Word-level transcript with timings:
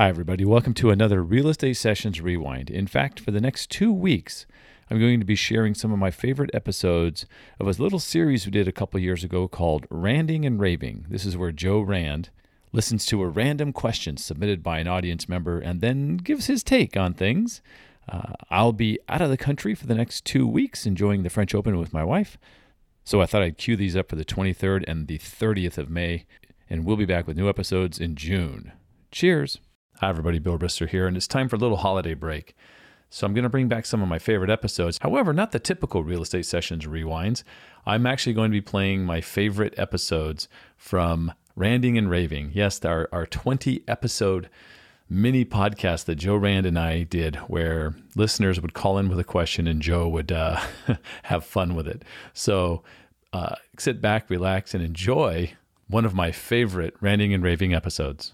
Hi, 0.00 0.08
everybody. 0.08 0.46
Welcome 0.46 0.72
to 0.76 0.88
another 0.88 1.22
Real 1.22 1.48
Estate 1.48 1.76
Sessions 1.76 2.22
Rewind. 2.22 2.70
In 2.70 2.86
fact, 2.86 3.20
for 3.20 3.32
the 3.32 3.40
next 3.40 3.68
two 3.68 3.92
weeks, 3.92 4.46
I'm 4.88 4.98
going 4.98 5.20
to 5.20 5.26
be 5.26 5.34
sharing 5.34 5.74
some 5.74 5.92
of 5.92 5.98
my 5.98 6.10
favorite 6.10 6.48
episodes 6.54 7.26
of 7.58 7.66
a 7.66 7.82
little 7.82 7.98
series 7.98 8.46
we 8.46 8.50
did 8.50 8.66
a 8.66 8.72
couple 8.72 8.98
years 8.98 9.24
ago 9.24 9.46
called 9.46 9.86
Randing 9.90 10.46
and 10.46 10.58
Raving. 10.58 11.04
This 11.10 11.26
is 11.26 11.36
where 11.36 11.52
Joe 11.52 11.80
Rand 11.80 12.30
listens 12.72 13.04
to 13.06 13.20
a 13.20 13.28
random 13.28 13.74
question 13.74 14.16
submitted 14.16 14.62
by 14.62 14.78
an 14.78 14.88
audience 14.88 15.28
member 15.28 15.60
and 15.60 15.82
then 15.82 16.16
gives 16.16 16.46
his 16.46 16.62
take 16.62 16.96
on 16.96 17.12
things. 17.12 17.60
Uh, 18.08 18.32
I'll 18.48 18.72
be 18.72 18.98
out 19.06 19.20
of 19.20 19.28
the 19.28 19.36
country 19.36 19.74
for 19.74 19.86
the 19.86 19.94
next 19.94 20.24
two 20.24 20.46
weeks 20.46 20.86
enjoying 20.86 21.24
the 21.24 21.28
French 21.28 21.54
Open 21.54 21.76
with 21.76 21.92
my 21.92 22.04
wife. 22.04 22.38
So 23.04 23.20
I 23.20 23.26
thought 23.26 23.42
I'd 23.42 23.58
cue 23.58 23.76
these 23.76 23.98
up 23.98 24.08
for 24.08 24.16
the 24.16 24.24
23rd 24.24 24.82
and 24.88 25.08
the 25.08 25.18
30th 25.18 25.76
of 25.76 25.90
May, 25.90 26.24
and 26.70 26.86
we'll 26.86 26.96
be 26.96 27.04
back 27.04 27.26
with 27.26 27.36
new 27.36 27.50
episodes 27.50 28.00
in 28.00 28.16
June. 28.16 28.72
Cheers! 29.12 29.58
Hi, 30.00 30.08
everybody. 30.08 30.38
Bill 30.38 30.58
Risser 30.58 30.88
here, 30.88 31.06
and 31.06 31.14
it's 31.14 31.26
time 31.26 31.46
for 31.46 31.56
a 31.56 31.58
little 31.58 31.76
holiday 31.76 32.14
break. 32.14 32.56
So 33.10 33.26
I'm 33.26 33.34
going 33.34 33.42
to 33.42 33.50
bring 33.50 33.68
back 33.68 33.84
some 33.84 34.00
of 34.00 34.08
my 34.08 34.18
favorite 34.18 34.48
episodes. 34.48 34.96
However, 35.02 35.34
not 35.34 35.52
the 35.52 35.58
typical 35.58 36.02
real 36.02 36.22
estate 36.22 36.46
sessions 36.46 36.86
rewinds. 36.86 37.42
I'm 37.84 38.06
actually 38.06 38.32
going 38.32 38.50
to 38.50 38.56
be 38.56 38.62
playing 38.62 39.04
my 39.04 39.20
favorite 39.20 39.74
episodes 39.76 40.48
from 40.74 41.34
Randing 41.54 41.98
and 41.98 42.08
Raving. 42.08 42.52
Yes, 42.54 42.82
our, 42.82 43.10
our 43.12 43.26
20 43.26 43.82
episode 43.86 44.48
mini 45.10 45.44
podcast 45.44 46.06
that 46.06 46.14
Joe 46.14 46.36
Rand 46.36 46.64
and 46.64 46.78
I 46.78 47.02
did, 47.02 47.36
where 47.36 47.94
listeners 48.16 48.58
would 48.58 48.72
call 48.72 48.96
in 48.96 49.10
with 49.10 49.18
a 49.18 49.22
question 49.22 49.66
and 49.66 49.82
Joe 49.82 50.08
would 50.08 50.32
uh, 50.32 50.62
have 51.24 51.44
fun 51.44 51.74
with 51.74 51.86
it. 51.86 52.06
So 52.32 52.82
uh, 53.34 53.56
sit 53.78 54.00
back, 54.00 54.30
relax, 54.30 54.72
and 54.72 54.82
enjoy 54.82 55.52
one 55.88 56.06
of 56.06 56.14
my 56.14 56.32
favorite 56.32 56.94
Randing 57.02 57.34
and 57.34 57.44
Raving 57.44 57.74
episodes. 57.74 58.32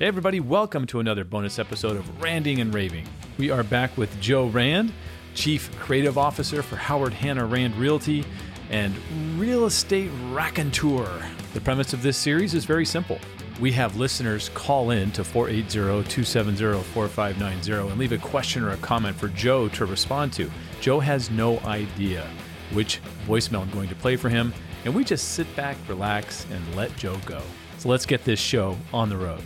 Hey, 0.00 0.06
everybody, 0.06 0.40
welcome 0.40 0.88
to 0.88 0.98
another 0.98 1.22
bonus 1.22 1.60
episode 1.60 1.96
of 1.96 2.20
Randing 2.20 2.60
and 2.60 2.74
Raving. 2.74 3.06
We 3.38 3.52
are 3.52 3.62
back 3.62 3.96
with 3.96 4.20
Joe 4.20 4.46
Rand, 4.46 4.92
Chief 5.36 5.70
Creative 5.78 6.18
Officer 6.18 6.64
for 6.64 6.74
Howard 6.74 7.12
Hanna 7.12 7.46
Rand 7.46 7.76
Realty 7.76 8.24
and 8.70 8.92
Real 9.38 9.66
Estate 9.66 10.10
Raconteur. 10.32 11.08
The 11.52 11.60
premise 11.60 11.92
of 11.92 12.02
this 12.02 12.16
series 12.16 12.54
is 12.54 12.64
very 12.64 12.84
simple. 12.84 13.20
We 13.60 13.70
have 13.70 13.94
listeners 13.94 14.48
call 14.48 14.90
in 14.90 15.12
to 15.12 15.22
480 15.22 15.70
270 15.70 16.82
4590 16.82 17.72
and 17.92 17.96
leave 17.96 18.10
a 18.10 18.18
question 18.18 18.64
or 18.64 18.70
a 18.70 18.76
comment 18.78 19.14
for 19.14 19.28
Joe 19.28 19.68
to 19.68 19.86
respond 19.86 20.32
to. 20.32 20.50
Joe 20.80 20.98
has 20.98 21.30
no 21.30 21.60
idea 21.60 22.28
which 22.72 23.00
voicemail 23.28 23.60
I'm 23.60 23.70
going 23.70 23.88
to 23.90 23.94
play 23.94 24.16
for 24.16 24.28
him, 24.28 24.52
and 24.84 24.92
we 24.92 25.04
just 25.04 25.34
sit 25.34 25.54
back, 25.54 25.76
relax, 25.86 26.46
and 26.50 26.74
let 26.74 26.96
Joe 26.96 27.16
go. 27.26 27.40
So 27.84 27.90
let's 27.90 28.06
get 28.06 28.24
this 28.24 28.40
show 28.40 28.78
on 28.94 29.10
the 29.10 29.18
road. 29.18 29.42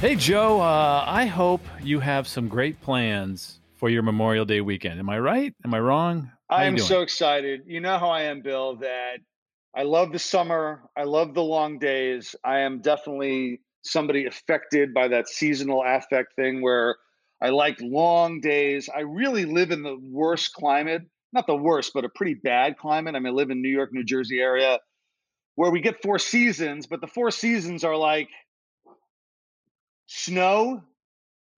Hey, 0.00 0.16
Joe, 0.16 0.58
uh, 0.58 1.04
I 1.06 1.26
hope 1.26 1.60
you 1.82 2.00
have 2.00 2.26
some 2.26 2.48
great 2.48 2.80
plans 2.80 3.60
for 3.76 3.90
your 3.90 4.02
Memorial 4.02 4.46
Day 4.46 4.62
weekend. 4.62 4.98
Am 4.98 5.10
I 5.10 5.18
right? 5.18 5.54
Am 5.62 5.74
I 5.74 5.80
wrong? 5.80 6.30
How 6.48 6.56
I 6.56 6.64
am 6.64 6.78
so 6.78 7.02
excited. 7.02 7.64
You 7.66 7.82
know 7.82 7.98
how 7.98 8.08
I 8.08 8.22
am, 8.22 8.40
Bill, 8.40 8.76
that 8.76 9.18
I 9.76 9.82
love 9.82 10.12
the 10.12 10.18
summer. 10.18 10.88
I 10.96 11.04
love 11.04 11.34
the 11.34 11.42
long 11.42 11.78
days. 11.78 12.34
I 12.42 12.60
am 12.60 12.80
definitely 12.80 13.60
somebody 13.82 14.24
affected 14.24 14.94
by 14.94 15.08
that 15.08 15.28
seasonal 15.28 15.84
affect 15.86 16.36
thing 16.36 16.62
where 16.62 16.96
I 17.42 17.50
like 17.50 17.76
long 17.82 18.40
days. 18.40 18.88
I 18.88 19.00
really 19.00 19.44
live 19.44 19.72
in 19.72 19.82
the 19.82 19.98
worst 20.00 20.54
climate, 20.54 21.02
not 21.34 21.46
the 21.46 21.54
worst, 21.54 21.92
but 21.92 22.06
a 22.06 22.08
pretty 22.08 22.32
bad 22.32 22.78
climate. 22.78 23.14
I 23.14 23.18
mean, 23.18 23.34
I 23.34 23.36
live 23.36 23.50
in 23.50 23.60
New 23.60 23.68
York, 23.68 23.90
New 23.92 24.04
Jersey 24.04 24.40
area 24.40 24.78
where 25.60 25.70
we 25.70 25.82
get 25.82 26.02
four 26.02 26.18
seasons, 26.18 26.86
but 26.86 27.02
the 27.02 27.06
four 27.06 27.30
seasons 27.30 27.84
are 27.84 27.94
like 27.94 28.30
snow 30.06 30.82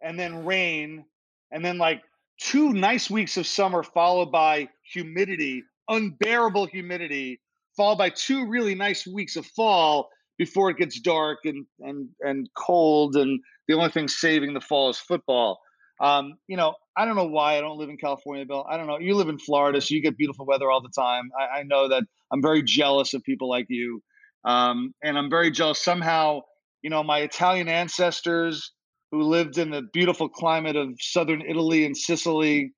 and 0.03 0.19
then 0.19 0.45
rain 0.45 1.05
and 1.53 1.65
then 1.65 1.79
like 1.79 2.03
two 2.41 2.73
nice 2.73 3.09
weeks 3.09 3.37
of 3.37 3.47
summer 3.47 3.85
followed 3.85 4.33
by 4.33 4.69
humidity, 4.93 5.63
unbearable 5.89 6.67
humidity, 6.67 7.39
followed 7.77 7.99
by 7.99 8.11
two 8.11 8.49
really 8.49 8.75
nice 8.75 9.07
weeks 9.07 9.37
of 9.37 9.47
fall 9.47 10.09
before 10.37 10.69
it 10.69 10.79
gets 10.79 10.99
dark 10.99 11.39
and 11.45 11.65
and 11.79 12.09
and 12.23 12.49
cold 12.57 13.15
and 13.15 13.39
the 13.69 13.75
only 13.75 13.89
thing 13.89 14.09
saving 14.09 14.53
the 14.53 14.61
fall 14.61 14.91
is 14.91 14.99
football. 14.99 15.61
Um, 16.03 16.35
you 16.49 16.57
know, 16.57 16.75
I 16.97 17.05
don't 17.05 17.17
know 17.17 17.27
why 17.27 17.57
I 17.57 17.61
don't 17.61 17.79
live 17.79 17.89
in 17.89 17.97
California, 17.97 18.45
Bill. 18.45 18.67
I 18.69 18.77
don't 18.77 18.89
know. 18.89 18.99
You 18.99 19.15
live 19.15 19.29
in 19.29 19.39
Florida, 19.39 19.81
so 19.81 19.95
you 19.95 20.03
get 20.03 20.19
beautiful 20.19 20.45
weather 20.45 20.71
all 20.71 20.83
the 20.83 20.91
time. 20.91 21.31
I, 21.39 21.61
I 21.61 21.63
know 21.63 21.89
that 21.89 22.03
I'm 22.33 22.43
very 22.43 22.63
jealous 22.63 23.15
of 23.15 23.23
people 23.23 23.49
like 23.49 23.67
you. 23.69 24.03
Um, 24.45 24.93
and 25.03 25.17
I'm 25.17 25.31
very 25.31 25.53
jealous. 25.53 25.83
Somehow, 25.83 26.41
you 26.83 26.91
know, 26.91 27.05
my 27.05 27.21
Italian 27.21 27.69
ancestors 27.69 28.73
who 29.13 29.23
lived 29.23 29.59
in 29.59 29.71
the 29.71 29.83
beautiful 29.93 30.29
climate 30.29 30.75
of 30.75 30.91
southern 30.99 31.41
Italy 31.43 31.87
and 31.87 31.97
Sicily, 31.97 32.73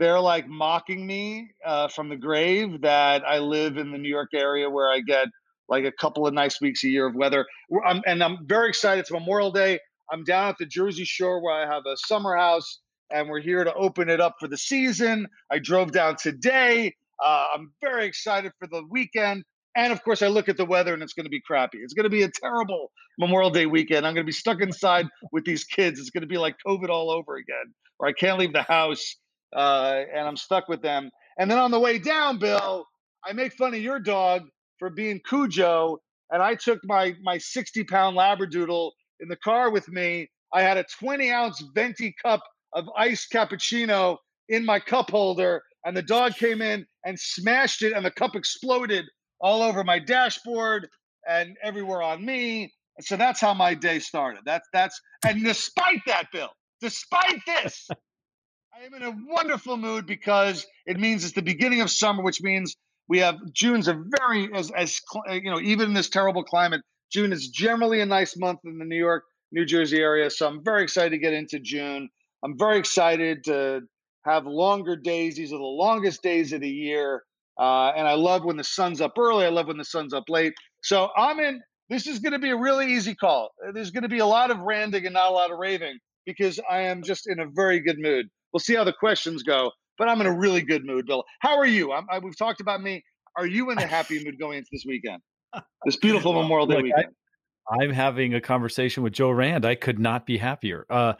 they're 0.00 0.20
like 0.20 0.48
mocking 0.48 1.06
me 1.06 1.50
uh, 1.64 1.86
from 1.88 2.08
the 2.08 2.16
grave 2.16 2.80
that 2.80 3.22
I 3.24 3.38
live 3.38 3.76
in 3.76 3.92
the 3.92 3.98
New 3.98 4.08
York 4.08 4.30
area 4.34 4.68
where 4.68 4.90
I 4.90 5.00
get 5.00 5.28
like 5.68 5.84
a 5.84 5.92
couple 5.92 6.26
of 6.26 6.34
nice 6.34 6.60
weeks 6.60 6.82
a 6.82 6.88
year 6.88 7.06
of 7.06 7.14
weather. 7.14 7.46
I'm, 7.86 8.02
and 8.04 8.22
I'm 8.22 8.38
very 8.46 8.68
excited. 8.68 9.02
It's 9.02 9.12
Memorial 9.12 9.52
Day. 9.52 9.78
I'm 10.12 10.24
down 10.24 10.50
at 10.50 10.58
the 10.58 10.66
Jersey 10.66 11.04
Shore 11.04 11.42
where 11.42 11.54
I 11.54 11.66
have 11.66 11.86
a 11.86 11.96
summer 11.96 12.36
house 12.36 12.80
and 13.10 13.30
we're 13.30 13.40
here 13.40 13.64
to 13.64 13.72
open 13.72 14.10
it 14.10 14.20
up 14.20 14.36
for 14.38 14.46
the 14.46 14.58
season. 14.58 15.26
I 15.50 15.58
drove 15.58 15.92
down 15.92 16.16
today. 16.16 16.94
Uh, 17.24 17.46
I'm 17.54 17.72
very 17.80 18.04
excited 18.04 18.52
for 18.58 18.68
the 18.68 18.82
weekend. 18.90 19.42
And 19.74 19.90
of 19.90 20.04
course, 20.04 20.20
I 20.20 20.26
look 20.26 20.50
at 20.50 20.58
the 20.58 20.66
weather 20.66 20.92
and 20.92 21.02
it's 21.02 21.14
going 21.14 21.24
to 21.24 21.30
be 21.30 21.40
crappy. 21.40 21.78
It's 21.78 21.94
going 21.94 22.04
to 22.04 22.10
be 22.10 22.24
a 22.24 22.30
terrible 22.30 22.92
Memorial 23.18 23.48
Day 23.48 23.64
weekend. 23.64 24.06
I'm 24.06 24.12
going 24.12 24.26
to 24.26 24.28
be 24.28 24.32
stuck 24.32 24.60
inside 24.60 25.06
with 25.32 25.46
these 25.46 25.64
kids. 25.64 25.98
It's 25.98 26.10
going 26.10 26.22
to 26.22 26.28
be 26.28 26.36
like 26.36 26.56
COVID 26.66 26.90
all 26.90 27.10
over 27.10 27.36
again, 27.36 27.72
or 27.98 28.06
I 28.06 28.12
can't 28.12 28.38
leave 28.38 28.52
the 28.52 28.62
house 28.62 29.16
uh, 29.56 30.02
and 30.14 30.28
I'm 30.28 30.36
stuck 30.36 30.68
with 30.68 30.82
them. 30.82 31.10
And 31.38 31.50
then 31.50 31.58
on 31.58 31.70
the 31.70 31.80
way 31.80 31.98
down, 31.98 32.38
Bill, 32.38 32.84
I 33.24 33.32
make 33.32 33.54
fun 33.54 33.72
of 33.72 33.80
your 33.80 33.98
dog 33.98 34.42
for 34.78 34.90
being 34.90 35.20
Cujo, 35.26 36.02
and 36.30 36.42
I 36.42 36.54
took 36.54 36.80
my 36.84 37.14
my 37.22 37.38
60 37.38 37.84
pound 37.84 38.14
Labradoodle 38.14 38.90
in 39.22 39.28
the 39.28 39.36
car 39.36 39.70
with 39.70 39.88
me. 39.88 40.28
I 40.52 40.62
had 40.62 40.76
a 40.76 40.84
20 40.84 41.30
ounce 41.30 41.64
venti 41.74 42.14
cup 42.22 42.42
of 42.74 42.88
iced 42.96 43.30
cappuccino 43.32 44.18
in 44.48 44.64
my 44.64 44.80
cup 44.80 45.10
holder, 45.10 45.62
and 45.84 45.96
the 45.96 46.02
dog 46.02 46.34
came 46.34 46.60
in 46.60 46.84
and 47.04 47.18
smashed 47.18 47.82
it, 47.82 47.92
and 47.94 48.04
the 48.04 48.10
cup 48.10 48.36
exploded 48.36 49.04
all 49.40 49.62
over 49.62 49.84
my 49.84 49.98
dashboard 49.98 50.88
and 51.28 51.56
everywhere 51.62 52.02
on 52.02 52.24
me. 52.24 52.72
So 53.00 53.16
that's 53.16 53.40
how 53.40 53.54
my 53.54 53.74
day 53.74 53.98
started. 53.98 54.42
That's 54.44 54.68
that's 54.72 55.00
and 55.26 55.42
despite 55.42 56.00
that, 56.06 56.26
Bill, 56.32 56.50
despite 56.80 57.40
this, 57.46 57.88
I 57.90 58.84
am 58.84 58.94
in 58.94 59.02
a 59.02 59.16
wonderful 59.28 59.76
mood 59.76 60.06
because 60.06 60.66
it 60.86 60.98
means 60.98 61.24
it's 61.24 61.34
the 61.34 61.42
beginning 61.42 61.80
of 61.80 61.90
summer, 61.90 62.22
which 62.22 62.42
means 62.42 62.76
we 63.08 63.18
have 63.18 63.36
June's 63.52 63.88
a 63.88 64.02
very 64.18 64.52
as 64.54 64.70
as 64.70 65.00
you 65.30 65.50
know 65.50 65.60
even 65.60 65.88
in 65.88 65.94
this 65.94 66.10
terrible 66.10 66.44
climate, 66.44 66.82
June 67.12 67.32
is 67.32 67.48
generally 67.48 68.00
a 68.00 68.06
nice 68.06 68.36
month 68.36 68.60
in 68.64 68.78
the 68.78 68.84
New 68.84 68.96
York, 68.96 69.24
New 69.52 69.64
Jersey 69.64 69.98
area. 69.98 70.30
So 70.30 70.48
I'm 70.48 70.64
very 70.64 70.82
excited 70.82 71.10
to 71.10 71.18
get 71.18 71.32
into 71.32 71.60
June. 71.60 72.08
I'm 72.44 72.58
very 72.58 72.78
excited 72.78 73.44
to 73.44 73.82
have 74.24 74.46
longer 74.46 74.96
days. 74.96 75.36
These 75.36 75.52
are 75.52 75.58
the 75.58 75.64
longest 75.64 76.22
days 76.22 76.52
of 76.52 76.60
the 76.60 76.68
year. 76.68 77.22
Uh, 77.60 77.90
and 77.90 78.08
I 78.08 78.14
love 78.14 78.44
when 78.44 78.56
the 78.56 78.64
sun's 78.64 79.00
up 79.00 79.12
early. 79.18 79.44
I 79.44 79.50
love 79.50 79.66
when 79.66 79.76
the 79.76 79.84
sun's 79.84 80.14
up 80.14 80.24
late. 80.28 80.54
So 80.82 81.10
I'm 81.16 81.38
in. 81.38 81.60
This 81.90 82.06
is 82.06 82.20
going 82.20 82.32
to 82.32 82.38
be 82.38 82.50
a 82.50 82.56
really 82.56 82.92
easy 82.94 83.14
call. 83.14 83.50
There's 83.74 83.90
going 83.90 84.04
to 84.04 84.08
be 84.08 84.20
a 84.20 84.26
lot 84.26 84.50
of 84.50 84.58
ranting 84.60 85.04
and 85.04 85.12
not 85.12 85.30
a 85.30 85.34
lot 85.34 85.50
of 85.50 85.58
raving 85.58 85.98
because 86.24 86.58
I 86.70 86.82
am 86.82 87.02
just 87.02 87.28
in 87.28 87.40
a 87.40 87.46
very 87.46 87.80
good 87.80 87.98
mood. 87.98 88.26
We'll 88.52 88.60
see 88.60 88.74
how 88.74 88.84
the 88.84 88.94
questions 88.94 89.42
go, 89.42 89.70
but 89.98 90.08
I'm 90.08 90.20
in 90.22 90.26
a 90.26 90.32
really 90.32 90.62
good 90.62 90.86
mood, 90.86 91.06
Bill. 91.06 91.24
How 91.40 91.58
are 91.58 91.66
you? 91.66 91.92
I, 91.92 92.18
we've 92.20 92.36
talked 92.36 92.62
about 92.62 92.82
me. 92.82 93.04
Are 93.36 93.46
you 93.46 93.70
in 93.70 93.78
a 93.78 93.86
happy 93.86 94.24
mood 94.24 94.38
going 94.38 94.58
into 94.58 94.68
this 94.72 94.84
weekend? 94.86 95.20
This 95.84 95.96
beautiful 95.96 96.32
Memorial 96.32 96.66
Day 96.66 96.76
Look, 96.76 96.84
weekend. 96.84 97.14
I'm 97.68 97.90
having 97.90 98.34
a 98.34 98.40
conversation 98.40 99.02
with 99.02 99.12
Joe 99.12 99.30
Rand. 99.30 99.64
I 99.64 99.74
could 99.74 99.98
not 99.98 100.26
be 100.26 100.36
happier. 100.36 100.84
Uh, 100.90 101.14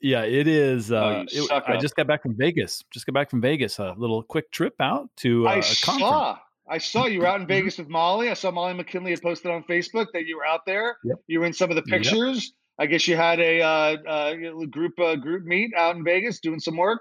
yeah, 0.00 0.22
it 0.22 0.46
is. 0.46 0.92
Oh, 0.92 0.96
uh, 0.96 1.24
oh, 1.28 1.56
it, 1.56 1.62
I 1.66 1.76
just 1.76 1.96
got 1.96 2.06
back 2.06 2.22
from 2.22 2.36
Vegas. 2.36 2.84
Just 2.92 3.06
got 3.06 3.14
back 3.14 3.30
from 3.30 3.40
Vegas. 3.40 3.78
A 3.78 3.94
little 3.96 4.22
quick 4.22 4.50
trip 4.50 4.74
out 4.80 5.10
to 5.18 5.46
uh, 5.46 5.52
I 5.52 5.60
saw. 5.60 6.38
I 6.68 6.78
saw 6.78 7.06
you 7.06 7.20
were 7.20 7.26
out 7.28 7.36
in 7.36 7.42
mm-hmm. 7.42 7.48
Vegas 7.48 7.78
with 7.78 7.88
Molly. 7.88 8.30
I 8.30 8.34
saw 8.34 8.50
Molly 8.50 8.74
McKinley 8.74 9.10
had 9.10 9.22
posted 9.22 9.50
on 9.50 9.64
Facebook 9.64 10.06
that 10.12 10.26
you 10.26 10.36
were 10.36 10.46
out 10.46 10.66
there. 10.66 10.98
Yep. 11.04 11.16
You 11.26 11.40
were 11.40 11.46
in 11.46 11.52
some 11.52 11.70
of 11.70 11.76
the 11.76 11.82
pictures. 11.82 12.44
Yep. 12.44 12.52
I 12.80 12.86
guess 12.86 13.08
you 13.08 13.16
had 13.16 13.40
a 13.40 13.60
uh, 13.60 13.96
uh, 14.06 14.34
group 14.70 14.98
uh, 15.00 15.16
group 15.16 15.44
meet 15.44 15.72
out 15.76 15.96
in 15.96 16.04
Vegas 16.04 16.38
doing 16.38 16.60
some 16.60 16.76
work. 16.76 17.00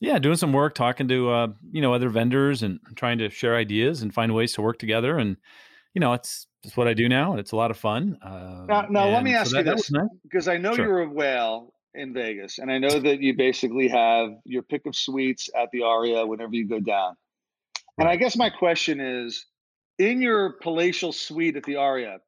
Yeah, 0.00 0.18
doing 0.18 0.36
some 0.36 0.52
work, 0.52 0.74
talking 0.74 1.08
to 1.08 1.28
uh, 1.28 1.48
you 1.72 1.82
know 1.82 1.92
other 1.92 2.08
vendors 2.08 2.62
and 2.62 2.80
trying 2.96 3.18
to 3.18 3.28
share 3.28 3.54
ideas 3.54 4.00
and 4.00 4.14
find 4.14 4.34
ways 4.34 4.54
to 4.54 4.62
work 4.62 4.78
together. 4.78 5.18
And 5.18 5.36
you 5.94 6.00
know, 6.00 6.12
it's 6.12 6.46
just 6.62 6.76
what 6.76 6.88
I 6.88 6.94
do 6.94 7.08
now, 7.08 7.32
and 7.32 7.40
it's 7.40 7.52
a 7.52 7.56
lot 7.56 7.70
of 7.70 7.76
fun. 7.76 8.18
Uh, 8.22 8.66
now, 8.68 8.86
now 8.88 9.08
let 9.08 9.22
me 9.22 9.34
ask 9.34 9.50
so 9.50 9.58
you 9.58 9.64
this, 9.64 9.90
because 10.22 10.46
nice. 10.46 10.54
I 10.54 10.58
know 10.58 10.74
sure. 10.74 10.86
you're 10.86 11.00
a 11.00 11.08
whale 11.08 11.72
in 11.94 12.12
Vegas, 12.12 12.58
and 12.58 12.70
I 12.70 12.78
know 12.78 12.98
that 13.00 13.20
you 13.20 13.36
basically 13.36 13.88
have 13.88 14.30
your 14.44 14.62
pick 14.62 14.86
of 14.86 14.94
suites 14.94 15.48
at 15.56 15.70
the 15.72 15.82
Aria 15.82 16.26
whenever 16.26 16.54
you 16.54 16.68
go 16.68 16.80
down. 16.80 17.16
And 17.98 18.08
I 18.08 18.16
guess 18.16 18.36
my 18.36 18.50
question 18.50 19.00
is 19.00 19.44
in 19.98 20.22
your 20.22 20.54
palatial 20.62 21.12
suite 21.12 21.56
at 21.56 21.64
the 21.64 21.76
Aria, 21.76 22.18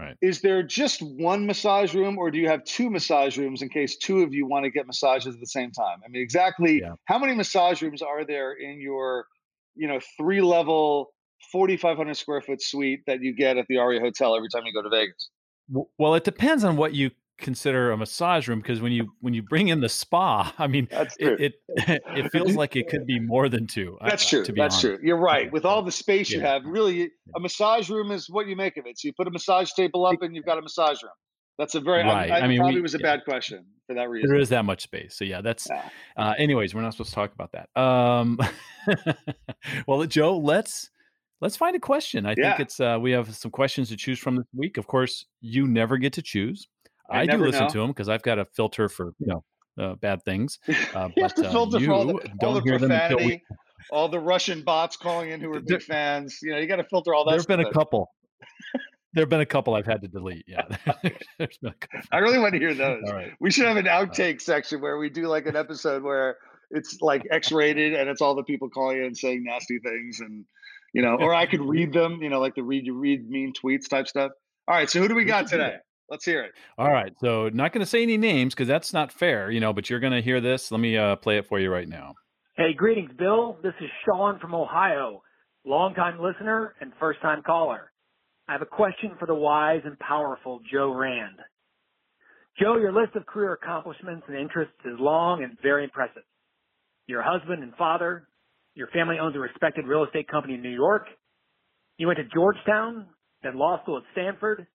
Right. 0.00 0.16
is 0.20 0.40
there 0.42 0.62
just 0.62 1.02
one 1.02 1.44
massage 1.46 1.92
room 1.92 2.18
or 2.18 2.30
do 2.30 2.38
you 2.38 2.48
have 2.48 2.62
two 2.62 2.88
massage 2.88 3.36
rooms 3.36 3.62
in 3.62 3.68
case 3.68 3.96
two 3.96 4.22
of 4.22 4.32
you 4.32 4.46
want 4.46 4.64
to 4.64 4.70
get 4.70 4.86
massages 4.86 5.34
at 5.34 5.40
the 5.40 5.46
same 5.46 5.72
time? 5.72 5.98
I 6.04 6.08
mean, 6.08 6.22
exactly 6.22 6.80
Yeah. 6.80 6.94
how 7.06 7.18
many 7.18 7.34
massage 7.34 7.82
rooms 7.82 8.00
are 8.00 8.24
there 8.24 8.52
in 8.52 8.80
your, 8.80 9.26
you 9.74 9.88
know, 9.88 9.98
three 10.16 10.40
level, 10.40 11.12
4,500 11.52 12.16
square 12.16 12.40
foot 12.40 12.62
suite 12.62 13.00
that 13.06 13.22
you 13.22 13.34
get 13.34 13.56
at 13.56 13.66
the 13.68 13.78
Aria 13.78 14.00
Hotel 14.00 14.36
every 14.36 14.48
time 14.48 14.62
you 14.66 14.72
go 14.72 14.82
to 14.82 14.90
Vegas? 14.90 15.30
Well, 15.98 16.14
it 16.14 16.24
depends 16.24 16.64
on 16.64 16.76
what 16.76 16.94
you 16.94 17.10
consider 17.38 17.92
a 17.92 17.96
massage 17.96 18.48
room 18.48 18.58
because 18.58 18.80
when 18.80 18.90
you 18.90 19.12
when 19.20 19.32
you 19.32 19.42
bring 19.42 19.68
in 19.68 19.80
the 19.80 19.88
spa, 19.88 20.52
I 20.58 20.66
mean, 20.66 20.88
it 20.90 21.14
it, 21.18 21.54
it 22.16 22.32
feels 22.32 22.54
like 22.54 22.76
it 22.76 22.88
could 22.88 23.06
be 23.06 23.20
more 23.20 23.48
than 23.48 23.66
two. 23.66 23.96
That's 24.02 24.26
I- 24.26 24.30
true. 24.30 24.44
To 24.44 24.52
be 24.52 24.60
That's 24.60 24.74
honest. 24.84 25.00
true. 25.00 25.06
You're 25.06 25.18
right. 25.18 25.50
With 25.52 25.64
all 25.64 25.82
the 25.82 25.92
space 25.92 26.30
you 26.30 26.40
have, 26.40 26.64
really, 26.64 27.10
a 27.36 27.40
massage 27.40 27.88
room 27.88 28.10
is 28.10 28.28
what 28.28 28.46
you 28.46 28.56
make 28.56 28.76
of 28.76 28.86
it. 28.86 28.98
So 28.98 29.08
you 29.08 29.12
put 29.12 29.26
a 29.26 29.30
massage 29.30 29.70
table 29.72 30.04
up, 30.06 30.20
and 30.22 30.34
you've 30.34 30.44
got 30.46 30.58
a 30.58 30.62
massage 30.62 31.02
room. 31.02 31.12
That's 31.58 31.74
a 31.74 31.80
very. 31.80 32.02
Right. 32.02 32.30
I, 32.30 32.38
I, 32.38 32.40
I 32.40 32.48
mean, 32.48 32.58
probably 32.58 32.76
we- 32.76 32.82
was 32.82 32.94
a 32.94 32.98
yeah. 32.98 33.16
bad 33.16 33.24
question 33.24 33.64
for 33.86 33.94
that 33.94 34.08
reason. 34.08 34.30
There 34.30 34.38
is 34.38 34.48
that 34.50 34.64
much 34.64 34.82
space. 34.82 35.16
So 35.16 35.24
yeah, 35.24 35.40
that's. 35.40 35.68
Yeah. 35.70 35.88
Uh, 36.16 36.34
anyways, 36.38 36.74
we're 36.74 36.82
not 36.82 36.92
supposed 36.92 37.10
to 37.10 37.14
talk 37.14 37.32
about 37.32 37.52
that. 37.52 37.80
Um, 37.80 38.38
well, 39.86 40.04
Joe, 40.06 40.38
let's 40.38 40.90
let's 41.40 41.56
find 41.56 41.76
a 41.76 41.80
question. 41.80 42.26
I 42.26 42.34
think 42.34 42.60
it's 42.60 42.80
uh, 42.80 42.98
we 43.00 43.12
have 43.12 43.34
some 43.34 43.50
questions 43.50 43.88
to 43.90 43.96
choose 43.96 44.18
from 44.18 44.36
this 44.36 44.46
week. 44.54 44.76
Of 44.76 44.86
course, 44.86 45.26
you 45.40 45.66
never 45.66 45.98
get 45.98 46.12
to 46.14 46.22
choose. 46.22 46.68
I 47.10 47.20
I, 47.20 47.26
do 47.26 47.38
listen 47.38 47.62
know. 47.62 47.68
to 47.68 47.78
them 47.78 47.88
because 47.88 48.08
I've 48.08 48.22
got 48.22 48.38
a 48.38 48.44
filter 48.44 48.88
for 48.88 49.12
you 49.18 49.26
know 49.26 49.44
uh, 49.78 49.94
bad 49.96 50.24
things. 50.24 50.58
Uh, 50.94 51.08
you 51.16 51.22
have 51.22 51.34
but 51.34 51.42
to 51.42 51.48
uh, 51.48 51.52
filter 51.52 51.78
you 51.78 51.86
for 51.86 51.92
all 51.92 52.06
the, 52.06 52.30
don't 52.40 52.54
the 52.54 52.60
hear 52.62 52.78
them 52.78 52.90
we. 52.90 52.96
profanity, 52.96 53.42
all 53.90 54.08
the 54.08 54.18
Russian 54.18 54.62
bots 54.62 54.96
calling 54.96 55.30
in 55.30 55.40
who 55.40 55.52
are 55.52 55.60
big 55.60 55.82
fans. 55.82 56.38
You 56.42 56.52
know, 56.52 56.58
you 56.58 56.66
got 56.66 56.76
to 56.76 56.84
filter 56.84 57.14
all 57.14 57.24
that. 57.24 57.32
There's 57.32 57.46
been 57.46 57.60
a 57.60 57.70
couple. 57.72 58.10
there 59.12 59.22
have 59.22 59.28
been 59.28 59.40
a 59.40 59.46
couple 59.46 59.74
I've 59.74 59.86
had 59.86 60.00
to 60.02 60.08
delete. 60.08 60.44
Yeah, 60.46 60.62
there's 61.38 61.58
been 61.60 61.70
a 61.70 61.74
couple. 61.74 62.08
I 62.10 62.18
really 62.18 62.38
want 62.38 62.54
to 62.54 62.58
hear 62.58 62.74
those. 62.74 63.02
All 63.06 63.14
right. 63.14 63.32
We 63.40 63.50
should 63.50 63.66
have 63.66 63.76
an 63.76 63.86
outtake 63.86 64.40
section 64.40 64.80
where 64.80 64.98
we 64.98 65.10
do 65.10 65.26
like 65.26 65.46
an 65.46 65.56
episode 65.56 66.02
where 66.02 66.36
it's 66.70 66.98
like 67.00 67.26
X-rated 67.30 67.94
and 67.94 68.08
it's 68.08 68.20
all 68.20 68.34
the 68.34 68.42
people 68.42 68.68
calling 68.68 69.02
in 69.04 69.14
saying 69.14 69.44
nasty 69.44 69.78
things 69.78 70.20
and 70.20 70.44
you 70.92 71.02
know, 71.02 71.16
or 71.18 71.34
I 71.34 71.46
could 71.46 71.60
read 71.68 71.92
them, 71.92 72.22
you 72.22 72.28
know, 72.28 72.40
like 72.40 72.54
the 72.54 72.62
read 72.62 72.86
you 72.86 72.94
read 72.94 73.28
mean 73.28 73.52
tweets 73.52 73.88
type 73.88 74.08
stuff. 74.08 74.32
All 74.66 74.74
right, 74.74 74.88
so 74.88 75.00
who 75.00 75.08
do 75.08 75.14
we 75.14 75.22
We 75.22 75.26
got 75.26 75.48
today? 75.48 75.76
Let's 76.10 76.24
hear 76.24 76.42
it. 76.42 76.52
All 76.78 76.90
right. 76.90 77.12
So 77.20 77.50
not 77.50 77.72
going 77.72 77.80
to 77.80 77.86
say 77.86 78.02
any 78.02 78.16
names 78.16 78.54
because 78.54 78.68
that's 78.68 78.94
not 78.94 79.12
fair, 79.12 79.50
you 79.50 79.60
know. 79.60 79.72
But 79.72 79.90
you're 79.90 80.00
going 80.00 80.14
to 80.14 80.22
hear 80.22 80.40
this. 80.40 80.70
Let 80.70 80.80
me 80.80 80.96
uh, 80.96 81.16
play 81.16 81.36
it 81.36 81.46
for 81.46 81.60
you 81.60 81.70
right 81.70 81.88
now. 81.88 82.14
Hey, 82.56 82.72
greetings, 82.74 83.10
Bill. 83.18 83.58
This 83.62 83.74
is 83.80 83.90
Sean 84.04 84.38
from 84.40 84.54
Ohio, 84.54 85.22
longtime 85.66 86.18
listener 86.20 86.74
and 86.80 86.92
first 86.98 87.20
time 87.20 87.42
caller. 87.42 87.92
I 88.48 88.52
have 88.52 88.62
a 88.62 88.66
question 88.66 89.12
for 89.18 89.26
the 89.26 89.34
wise 89.34 89.82
and 89.84 89.98
powerful 89.98 90.60
Joe 90.72 90.94
Rand. 90.94 91.38
Joe, 92.58 92.78
your 92.78 92.92
list 92.92 93.14
of 93.14 93.26
career 93.26 93.52
accomplishments 93.52 94.24
and 94.26 94.36
interests 94.36 94.74
is 94.84 94.98
long 94.98 95.44
and 95.44 95.58
very 95.62 95.84
impressive. 95.84 96.24
You're 97.06 97.20
a 97.20 97.38
husband 97.38 97.62
and 97.62 97.74
father. 97.76 98.27
Your 98.78 98.86
family 98.94 99.16
owns 99.20 99.34
a 99.34 99.40
respected 99.40 99.88
real 99.88 100.04
estate 100.04 100.28
company 100.28 100.54
in 100.54 100.62
New 100.62 100.70
York. 100.70 101.08
You 101.96 102.06
went 102.06 102.20
to 102.20 102.24
Georgetown, 102.32 103.06
then 103.42 103.58
law 103.58 103.82
school 103.82 103.96
at 103.96 104.04
Stanford, 104.12 104.68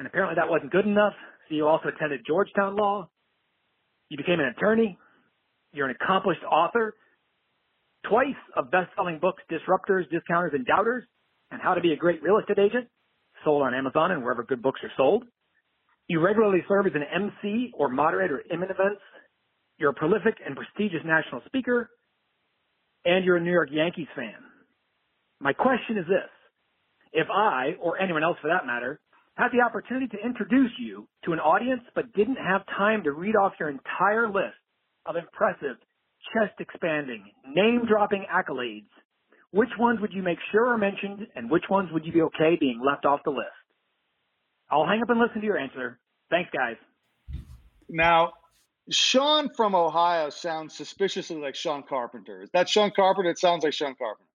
and 0.00 0.08
apparently 0.08 0.34
that 0.34 0.50
wasn't 0.50 0.72
good 0.72 0.86
enough, 0.86 1.12
so 1.48 1.54
you 1.54 1.68
also 1.68 1.86
attended 1.86 2.22
Georgetown 2.26 2.74
Law. 2.74 3.08
You 4.08 4.16
became 4.16 4.40
an 4.40 4.46
attorney. 4.46 4.98
You're 5.72 5.88
an 5.88 5.94
accomplished 6.02 6.42
author 6.42 6.96
twice 8.08 8.34
of 8.56 8.72
best-selling 8.72 9.20
books, 9.20 9.40
Disruptors, 9.48 10.10
Discounters, 10.10 10.50
and 10.54 10.66
Doubters, 10.66 11.04
and 11.52 11.62
How 11.62 11.74
to 11.74 11.80
Be 11.80 11.92
a 11.92 11.96
Great 11.96 12.20
Real 12.24 12.38
Estate 12.38 12.58
Agent, 12.58 12.88
sold 13.44 13.62
on 13.62 13.72
Amazon 13.72 14.10
and 14.10 14.24
wherever 14.24 14.42
good 14.42 14.62
books 14.62 14.80
are 14.82 14.90
sold. 14.96 15.22
You 16.08 16.18
regularly 16.18 16.64
serve 16.66 16.86
as 16.88 16.92
an 16.96 17.04
MC 17.04 17.70
or 17.78 17.88
moderator 17.88 18.40
at 18.40 18.52
events. 18.52 19.02
You're 19.78 19.90
a 19.90 19.94
prolific 19.94 20.34
and 20.44 20.56
prestigious 20.56 21.04
national 21.04 21.42
speaker, 21.46 21.88
and 23.04 23.24
you're 23.24 23.36
a 23.36 23.40
New 23.40 23.52
York 23.52 23.70
Yankees 23.72 24.08
fan. 24.14 24.34
My 25.40 25.52
question 25.52 25.98
is 25.98 26.06
this. 26.06 26.30
If 27.12 27.28
I, 27.32 27.76
or 27.80 28.00
anyone 28.00 28.22
else 28.22 28.36
for 28.42 28.48
that 28.48 28.66
matter, 28.66 29.00
had 29.34 29.48
the 29.52 29.64
opportunity 29.64 30.08
to 30.08 30.24
introduce 30.24 30.72
you 30.78 31.08
to 31.24 31.32
an 31.32 31.38
audience 31.38 31.82
but 31.94 32.12
didn't 32.12 32.36
have 32.36 32.66
time 32.76 33.04
to 33.04 33.12
read 33.12 33.36
off 33.36 33.52
your 33.60 33.70
entire 33.70 34.28
list 34.28 34.58
of 35.06 35.16
impressive, 35.16 35.76
chest 36.34 36.54
expanding, 36.58 37.24
name 37.46 37.82
dropping 37.88 38.26
accolades, 38.30 38.88
which 39.52 39.70
ones 39.78 40.00
would 40.00 40.12
you 40.12 40.22
make 40.22 40.38
sure 40.52 40.66
are 40.66 40.78
mentioned 40.78 41.26
and 41.34 41.50
which 41.50 41.64
ones 41.70 41.88
would 41.92 42.04
you 42.04 42.12
be 42.12 42.22
okay 42.22 42.56
being 42.58 42.82
left 42.84 43.06
off 43.06 43.20
the 43.24 43.30
list? 43.30 43.48
I'll 44.70 44.86
hang 44.86 45.00
up 45.00 45.08
and 45.08 45.18
listen 45.18 45.40
to 45.40 45.46
your 45.46 45.56
answer. 45.56 45.98
Thanks, 46.30 46.50
guys. 46.52 46.76
Now, 47.88 48.32
Sean 48.90 49.50
from 49.54 49.74
Ohio 49.74 50.30
sounds 50.30 50.74
suspiciously 50.74 51.36
like 51.36 51.54
Sean 51.54 51.82
Carpenter. 51.82 52.42
Is 52.42 52.50
that 52.52 52.68
Sean 52.68 52.90
Carpenter? 52.94 53.30
It 53.30 53.38
sounds 53.38 53.64
like 53.64 53.72
Sean 53.72 53.94
Carpenter. 53.96 54.28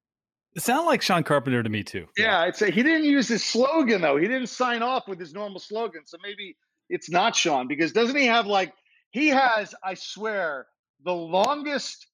It 0.56 0.62
sounded 0.62 0.86
like 0.86 1.02
Sean 1.02 1.24
Carpenter 1.24 1.64
to 1.64 1.70
me 1.70 1.84
too. 1.84 2.06
Yeah, 2.18 2.40
I'd 2.42 2.56
say 2.56 2.70
he 2.70 2.84
didn't 2.84 3.06
use 3.06 3.28
his 3.28 3.44
slogan 3.44 4.02
though. 4.02 4.18
He 4.18 4.28
didn't 4.28 4.50
sign 4.50 4.84
off 4.84 5.08
with 5.08 5.20
his 5.20 5.34
normal 5.34 5.60
slogan. 5.60 6.02
So 6.06 6.18
maybe 6.22 6.56
it's 6.90 7.10
not 7.10 7.36
Sean 7.36 7.68
because 7.68 7.92
doesn't 7.92 8.16
he 8.16 8.28
have 8.28 8.46
like 8.46 8.72
he 9.10 9.30
has, 9.30 9.74
I 9.84 9.96
swear, 9.96 10.68
the 11.04 11.14
longest 11.14 12.08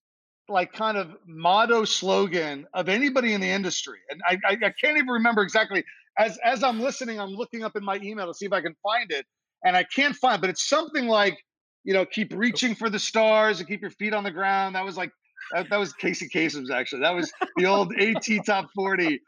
like 0.48 0.74
kind 0.74 0.98
of 0.98 1.16
motto 1.28 1.86
slogan 1.86 2.66
of 2.74 2.90
anybody 2.90 3.34
in 3.34 3.42
the 3.42 3.50
industry. 3.50 4.00
And 4.10 4.22
I, 4.28 4.38
I, 4.48 4.54
I 4.54 4.74
can't 4.82 4.98
even 4.98 5.08
remember 5.08 5.42
exactly. 5.42 5.84
As 6.18 6.38
as 6.44 6.64
I'm 6.64 6.80
listening, 6.80 7.20
I'm 7.20 7.30
looking 7.30 7.64
up 7.64 7.76
in 7.76 7.84
my 7.84 8.00
email 8.02 8.28
to 8.28 8.34
see 8.34 8.46
if 8.46 8.54
I 8.54 8.62
can 8.62 8.76
find 8.84 9.12
it, 9.12 9.26
and 9.64 9.76
I 9.78 9.84
can't 9.84 10.16
find. 10.16 10.42
But 10.42 10.50
it's 10.50 10.68
something 10.68 11.08
like, 11.08 11.38
you 11.84 11.94
know, 11.94 12.06
keep 12.06 12.34
reaching 12.34 12.76
for 12.76 12.90
the 12.90 13.00
stars 13.00 13.60
and 13.60 13.68
keep 13.68 13.81
your 13.81 13.92
feet 13.92 14.14
on 14.14 14.24
the 14.24 14.31
ground. 14.31 14.76
That 14.76 14.86
was 14.86 14.98
like 14.98 15.12
that, 15.54 15.70
that 15.70 15.78
was 15.78 15.94
Casey 15.94 16.28
Kasem's 16.28 16.72
actually. 16.72 17.02
That 17.02 17.16
was 17.16 17.31
the 17.58 17.66
old 17.66 17.94
AT 18.00 18.28
Top 18.46 18.70
40. 18.76 19.22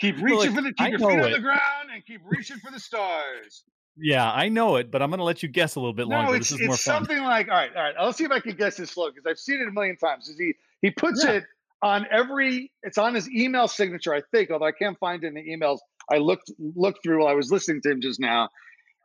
Keep 0.00 0.16
reaching 0.22 0.38
Look, 0.38 0.54
for 0.54 0.62
the 0.62 0.74
I 0.78 0.90
keep 0.90 1.00
your 1.00 1.10
feet 1.10 1.18
know 1.18 1.24
on 1.24 1.32
the 1.32 1.40
ground 1.40 1.90
and 1.92 2.04
keep 2.06 2.20
reaching 2.24 2.58
for 2.58 2.70
the 2.70 2.80
stars. 2.80 3.64
Yeah, 4.00 4.30
I 4.30 4.48
know 4.48 4.76
it, 4.76 4.92
but 4.92 5.02
I'm 5.02 5.10
going 5.10 5.18
to 5.18 5.24
let 5.24 5.42
you 5.42 5.48
guess 5.48 5.74
a 5.74 5.80
little 5.80 5.92
bit 5.92 6.06
longer. 6.06 6.30
No, 6.30 6.36
it's 6.36 6.50
this 6.50 6.60
is 6.60 6.66
more 6.66 6.74
it's 6.74 6.84
fun. 6.84 6.94
something 7.06 7.18
like 7.22 7.48
all 7.48 7.54
right, 7.56 7.74
all 7.74 7.82
right. 7.82 7.94
Let's 8.00 8.16
see 8.16 8.24
if 8.24 8.30
I 8.30 8.38
can 8.38 8.54
guess 8.54 8.76
his 8.76 8.90
slogan 8.90 9.14
because 9.16 9.28
I've 9.28 9.38
seen 9.40 9.60
it 9.60 9.66
a 9.66 9.72
million 9.72 9.96
times. 9.96 10.28
Is 10.28 10.38
he 10.38 10.54
he 10.82 10.90
puts 10.90 11.24
Yeah. 11.24 11.32
it 11.32 11.44
on 11.82 12.06
every 12.10 12.70
it's 12.84 12.96
on 12.96 13.14
his 13.14 13.28
email 13.30 13.66
signature, 13.66 14.14
I 14.14 14.22
think, 14.30 14.50
although 14.50 14.66
I 14.66 14.72
can't 14.72 14.98
find 14.98 15.24
it 15.24 15.26
in 15.28 15.34
the 15.34 15.42
emails 15.42 15.78
I 16.10 16.18
looked 16.18 16.52
looked 16.58 17.02
through 17.02 17.20
while 17.20 17.28
I 17.28 17.34
was 17.34 17.50
listening 17.50 17.82
to 17.82 17.90
him 17.90 18.00
just 18.00 18.20
now. 18.20 18.50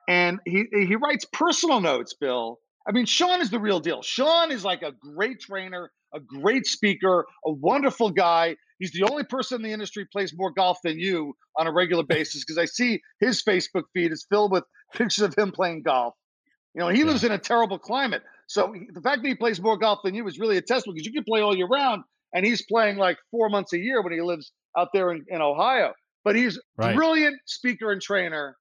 And 0.08 0.40
he 0.46 0.66
he 0.72 0.96
writes 0.96 1.26
personal 1.26 1.82
notes, 1.82 2.14
Bill. 2.14 2.60
I 2.88 2.92
mean, 2.92 3.06
Sean 3.06 3.42
is 3.42 3.50
the 3.50 3.60
real 3.60 3.80
deal. 3.80 4.02
Sean 4.02 4.52
is 4.52 4.66
like 4.66 4.82
a 4.82 4.92
great 4.92 5.40
trainer, 5.40 5.92
a 6.14 6.20
great 6.20 6.66
speaker, 6.66 7.26
a 7.46 7.52
wonderful 7.52 8.10
guy. 8.10 8.56
He's 8.80 8.92
the 8.92 9.04
only 9.04 9.24
person 9.24 9.58
in 9.58 9.62
the 9.62 9.72
industry 9.72 10.04
who 10.04 10.08
plays 10.12 10.34
more 10.36 10.52
golf 10.52 10.80
than 10.84 11.00
you 11.00 11.34
on 11.58 11.68
a 11.68 11.72
regular 11.72 12.04
basis 12.08 12.44
because 12.44 12.58
I 12.58 12.66
see 12.66 13.02
his 13.20 13.42
Facebook 13.42 13.84
feed 13.94 14.12
is 14.12 14.26
filled 14.30 14.52
with 14.52 14.64
pictures 14.94 15.24
of 15.24 15.36
him 15.36 15.52
playing 15.52 15.84
golf. 15.84 16.14
You 16.74 16.82
know, 16.82 16.90
he 16.90 17.04
lives 17.04 17.24
in 17.24 17.32
a 17.32 17.38
terrible 17.38 17.78
climate. 17.78 18.24
So 18.48 18.74
the 18.94 19.02
fact 19.02 19.22
that 19.22 19.28
he 19.28 19.36
plays 19.36 19.62
more 19.62 19.78
golf 19.78 20.00
than 20.04 20.16
you 20.16 20.28
is 20.28 20.40
really 20.40 20.58
a 20.58 20.62
testament 20.62 20.96
because 20.96 21.06
you 21.06 21.14
can 21.14 21.24
play 21.24 21.42
all 21.42 21.56
year 21.56 21.68
round, 21.68 22.04
and 22.34 22.46
he's 22.46 22.66
playing 22.66 22.98
like 22.98 23.18
four 23.32 23.48
months 23.50 23.74
a 23.74 23.78
year 23.78 24.02
when 24.02 24.12
he 24.12 24.22
lives 24.22 24.52
out 24.78 24.90
there 24.92 25.12
in, 25.12 25.24
in 25.30 25.42
Ohio. 25.42 25.94
But 26.24 26.36
he's 26.36 26.60
Right. 26.76 26.96
brilliant 26.96 27.36
speaker 27.46 27.92
and 27.92 28.02
trainer, 28.02 28.58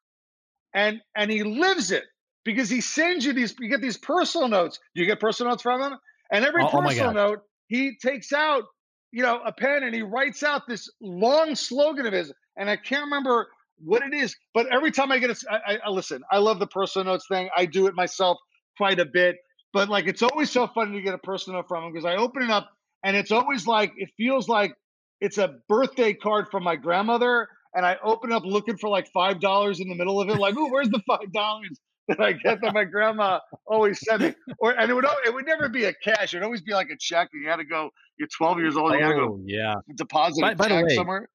and 0.75 1.01
and 1.17 1.31
he 1.31 1.43
lives 1.43 1.91
it 1.91 2.05
because 2.45 2.69
he 2.71 2.81
sends 2.81 3.25
you 3.25 3.33
these. 3.33 3.55
You 3.59 3.69
get 3.69 3.81
these 3.81 3.99
personal 3.99 4.49
notes. 4.49 4.79
You 4.95 5.07
get 5.07 5.21
personal 5.21 5.53
notes 5.53 5.63
from 5.63 5.83
him, 5.83 5.99
and 6.31 6.45
every 6.45 6.63
Oh- 6.63 6.71
oh 6.73 6.83
personal 6.83 7.13
God. 7.13 7.15
note 7.15 7.39
he 7.69 7.97
takes 7.97 8.33
out, 8.33 8.65
you 9.13 9.23
know, 9.23 9.41
a 9.45 9.53
pen 9.53 9.83
and 9.83 9.95
he 9.95 10.03
writes 10.03 10.43
out 10.43 10.63
this 10.69 10.91
long 11.01 11.55
slogan 11.55 12.07
of 12.07 12.13
his, 12.13 12.33
and 12.57 12.69
I 12.69 12.77
can't 12.77 13.05
remember 13.05 13.49
what 13.79 14.03
it 14.03 14.15
is. 14.15 14.37
But 14.55 14.67
every 14.73 14.91
time 14.93 15.11
I 15.11 15.19
get 15.19 15.31
it, 15.31 15.39
I 15.51 15.89
listen. 15.89 16.23
I 16.31 16.39
love 16.39 16.59
the 16.59 16.67
personal 16.67 17.13
notes 17.13 17.27
thing. 17.29 17.49
I 17.57 17.67
do 17.67 17.87
it 17.87 17.95
myself 17.95 18.39
quite 18.77 19.01
a 19.01 19.07
bit. 19.07 19.37
But 19.73 19.89
like, 19.89 20.07
it's 20.07 20.23
always 20.23 20.51
so 20.51 20.67
funny 20.69 20.99
to 20.99 21.03
get 21.03 21.15
a 21.15 21.19
personal 21.19 21.59
note 21.61 21.69
from 21.69 21.85
him 21.85 21.93
because 21.93 22.05
I 22.05 22.17
open 22.17 22.43
it 22.43 22.51
up 22.51 22.69
and 23.05 23.17
it's 23.17 23.33
always 23.33 23.67
like 23.67 23.93
it 23.97 24.11
feels 24.17 24.49
like 24.49 24.75
it's 25.21 25.39
a 25.39 25.55
birthday 25.69 26.13
card 26.13 26.49
from 26.51 26.63
my 26.63 26.77
grandmother. 26.77 27.49
And 27.75 27.87
I 27.87 27.97
open 28.05 28.33
up 28.33 28.45
looking 28.45 28.77
for 28.77 28.91
like 28.91 29.09
five 29.15 29.41
dollars 29.41 29.81
in 29.81 29.89
the 29.89 29.95
middle 29.95 30.21
of 30.21 30.29
it, 30.29 30.37
like, 30.37 30.55
oh, 30.59 30.69
where's 30.71 30.91
the 30.91 31.01
five 31.07 31.33
dollars 31.33 31.81
that 32.19 32.21
I 32.27 32.33
get 32.33 32.61
that 32.63 32.75
my 32.75 32.85
grandma 32.85 33.41
always 33.67 34.01
sent 34.01 34.23
me? 34.23 34.35
Or 34.59 34.73
and 34.79 34.91
it 34.91 34.95
would 34.95 35.05
it 35.27 35.33
would 35.35 35.47
never 35.47 35.69
be 35.69 35.85
a 35.85 35.93
cash; 35.95 36.35
it'd 36.35 36.43
always 36.43 36.63
be 36.63 36.73
like 36.73 36.91
a 36.91 36.97
check. 36.99 37.29
And 37.33 37.43
you 37.43 37.49
had 37.49 37.57
to 37.57 37.65
go. 37.65 37.91
You're 38.19 38.29
12 38.29 38.59
years 38.59 38.77
old. 38.77 38.93
You 38.93 39.01
got 39.01 39.09
to 39.09 39.15
go 39.15 39.21
Oh, 39.25 39.41
yeah. 39.45 39.75
deposit 39.97 40.41
By- 40.43 40.55
by 40.55 40.69
the 40.69 40.75
check 40.75 40.85
way, 40.87 40.95
somewhere. 40.95 41.29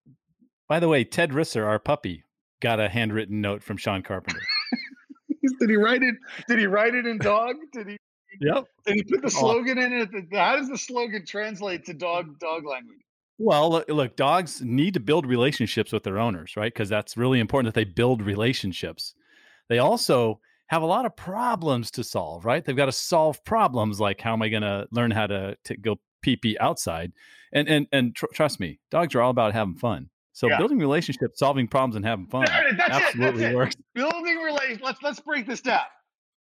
By 0.70 0.80
the 0.80 0.88
way, 0.88 1.04
Ted 1.04 1.32
Risser, 1.32 1.66
our 1.66 1.80
puppy, 1.80 2.24
got 2.62 2.80
a 2.80 2.88
handwritten 2.90 3.42
note 3.42 3.64
from 3.64 3.78
Sean 3.78 4.02
Carpenter. 4.04 4.42
Did 5.60 5.70
he 5.70 5.76
write 5.76 6.04
it? 6.04 6.16
Did 6.48 6.60
he 6.60 6.66
write 6.68 6.94
it 6.94 7.06
in 7.06 7.18
dog? 7.18 7.56
Did 7.74 7.88
he? 7.88 7.98
yep. 8.42 8.66
Did 8.86 8.96
he 8.96 9.04
put 9.04 9.22
the 9.22 9.28
Oh. 9.28 9.40
slogan 9.40 9.78
in 9.78 9.94
it? 9.94 10.10
How 10.34 10.56
does 10.58 10.70
the 10.70 10.78
slogan 10.78 11.26
translate 11.26 11.86
to 11.86 11.94
dog 11.94 12.38
dog 12.40 12.66
language? 12.66 13.00
Well, 13.40 13.84
look, 13.88 14.16
dogs 14.16 14.62
need 14.62 14.94
to 14.96 15.00
build 15.00 15.26
relationships 15.26 15.92
with 15.92 16.04
their 16.04 16.18
owners, 16.20 16.56
right? 16.58 16.74
Because 16.74 16.90
that's 16.90 17.16
really 17.18 17.40
important 17.40 17.74
that 17.74 17.80
they 17.80 17.86
build 17.86 18.22
relationships. 18.22 19.14
They 19.70 19.78
also 19.80 20.40
have 20.68 20.82
a 20.82 20.86
lot 20.86 21.06
of 21.06 21.16
problems 21.16 21.92
to 21.92 22.04
solve, 22.04 22.46
right? 22.46 22.64
They've 22.64 22.76
got 22.76 22.86
to 22.86 22.92
solve 22.92 23.44
problems 23.44 24.00
like 24.00 24.22
how 24.22 24.34
am 24.34 24.42
I 24.42 24.50
going 24.50 24.64
to 24.64 24.88
learn 24.92 25.12
how 25.12 25.28
to, 25.28 25.58
to 25.66 25.78
go 25.78 26.00
pee 26.22 26.36
pee 26.36 26.58
outside? 26.60 27.14
And 27.54 27.68
and 27.68 27.88
and 27.92 28.16
tr- 28.16 28.26
trust 28.34 28.60
me, 28.60 28.80
dogs 28.92 29.16
are 29.16 29.22
all 29.22 29.32
about 29.32 29.54
having 29.54 29.76
fun. 29.76 30.10
So 30.34 30.48
yeah. 30.48 30.58
building 30.60 30.78
relationships, 30.78 31.40
solving 31.40 31.68
problems, 31.68 31.96
and 31.96 32.06
having 32.06 32.28
fun 32.28 32.46
that's 32.78 32.94
absolutely 32.94 33.46
it, 33.46 33.56
works. 33.56 33.76
It. 33.76 33.86
Building 33.96 34.38
relations. 34.38 34.82
Let's 34.84 35.02
let's 35.02 35.20
break 35.20 35.48
this 35.48 35.62
down. 35.62 35.82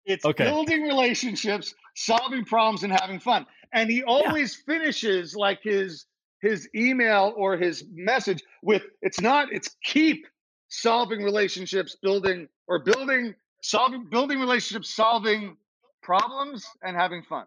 It's 0.05 0.25
okay. 0.25 0.45
building 0.45 0.83
relationships, 0.83 1.75
solving 1.97 2.45
problems, 2.45 2.83
and 2.83 2.93
having 2.93 3.19
fun. 3.19 3.47
And 3.73 3.91
he 3.91 4.03
always 4.03 4.57
yeah. 4.69 4.75
finishes 4.75 5.35
like 5.35 5.61
his 5.63 6.07
his 6.43 6.69
email 6.77 7.33
or 7.37 7.57
his 7.57 7.85
message 7.93 8.43
with 8.63 8.83
it's 9.01 9.21
not 9.21 9.49
it's 9.53 9.75
keep 9.85 10.27
solving 10.69 11.23
relationships, 11.23 11.97
building 12.03 12.49
or 12.69 12.85
building 12.85 13.35
solving 13.69 14.05
building 14.11 14.39
relationships, 14.41 14.95
solving 14.95 15.57
problems, 16.03 16.67
and 16.83 16.97
having 16.97 17.23
fun. 17.23 17.45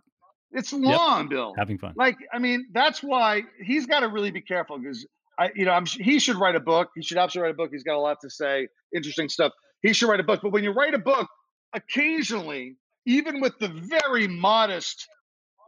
It's 0.51 0.73
long, 0.73 1.21
yep. 1.21 1.29
Bill. 1.29 1.53
Having 1.57 1.77
fun. 1.77 1.93
Like 1.95 2.17
I 2.33 2.39
mean, 2.39 2.67
that's 2.73 3.01
why 3.03 3.43
he's 3.63 3.85
got 3.85 4.01
to 4.01 4.07
really 4.07 4.31
be 4.31 4.41
careful 4.41 4.79
because 4.79 5.05
I, 5.37 5.49
you 5.55 5.65
know, 5.65 5.71
I'm, 5.71 5.85
he 5.85 6.19
should 6.19 6.35
write 6.35 6.55
a 6.55 6.59
book. 6.59 6.89
He 6.95 7.01
should 7.01 7.17
absolutely 7.17 7.47
write 7.47 7.55
a 7.55 7.57
book. 7.57 7.69
He's 7.71 7.83
got 7.83 7.95
a 7.95 7.99
lot 7.99 8.17
to 8.21 8.29
say, 8.29 8.67
interesting 8.93 9.29
stuff. 9.29 9.53
He 9.81 9.93
should 9.93 10.09
write 10.09 10.19
a 10.19 10.23
book. 10.23 10.41
But 10.43 10.51
when 10.51 10.63
you 10.63 10.71
write 10.71 10.93
a 10.93 10.99
book, 10.99 11.29
occasionally, 11.73 12.75
even 13.05 13.39
with 13.39 13.57
the 13.59 13.69
very 13.69 14.27
modest 14.27 15.07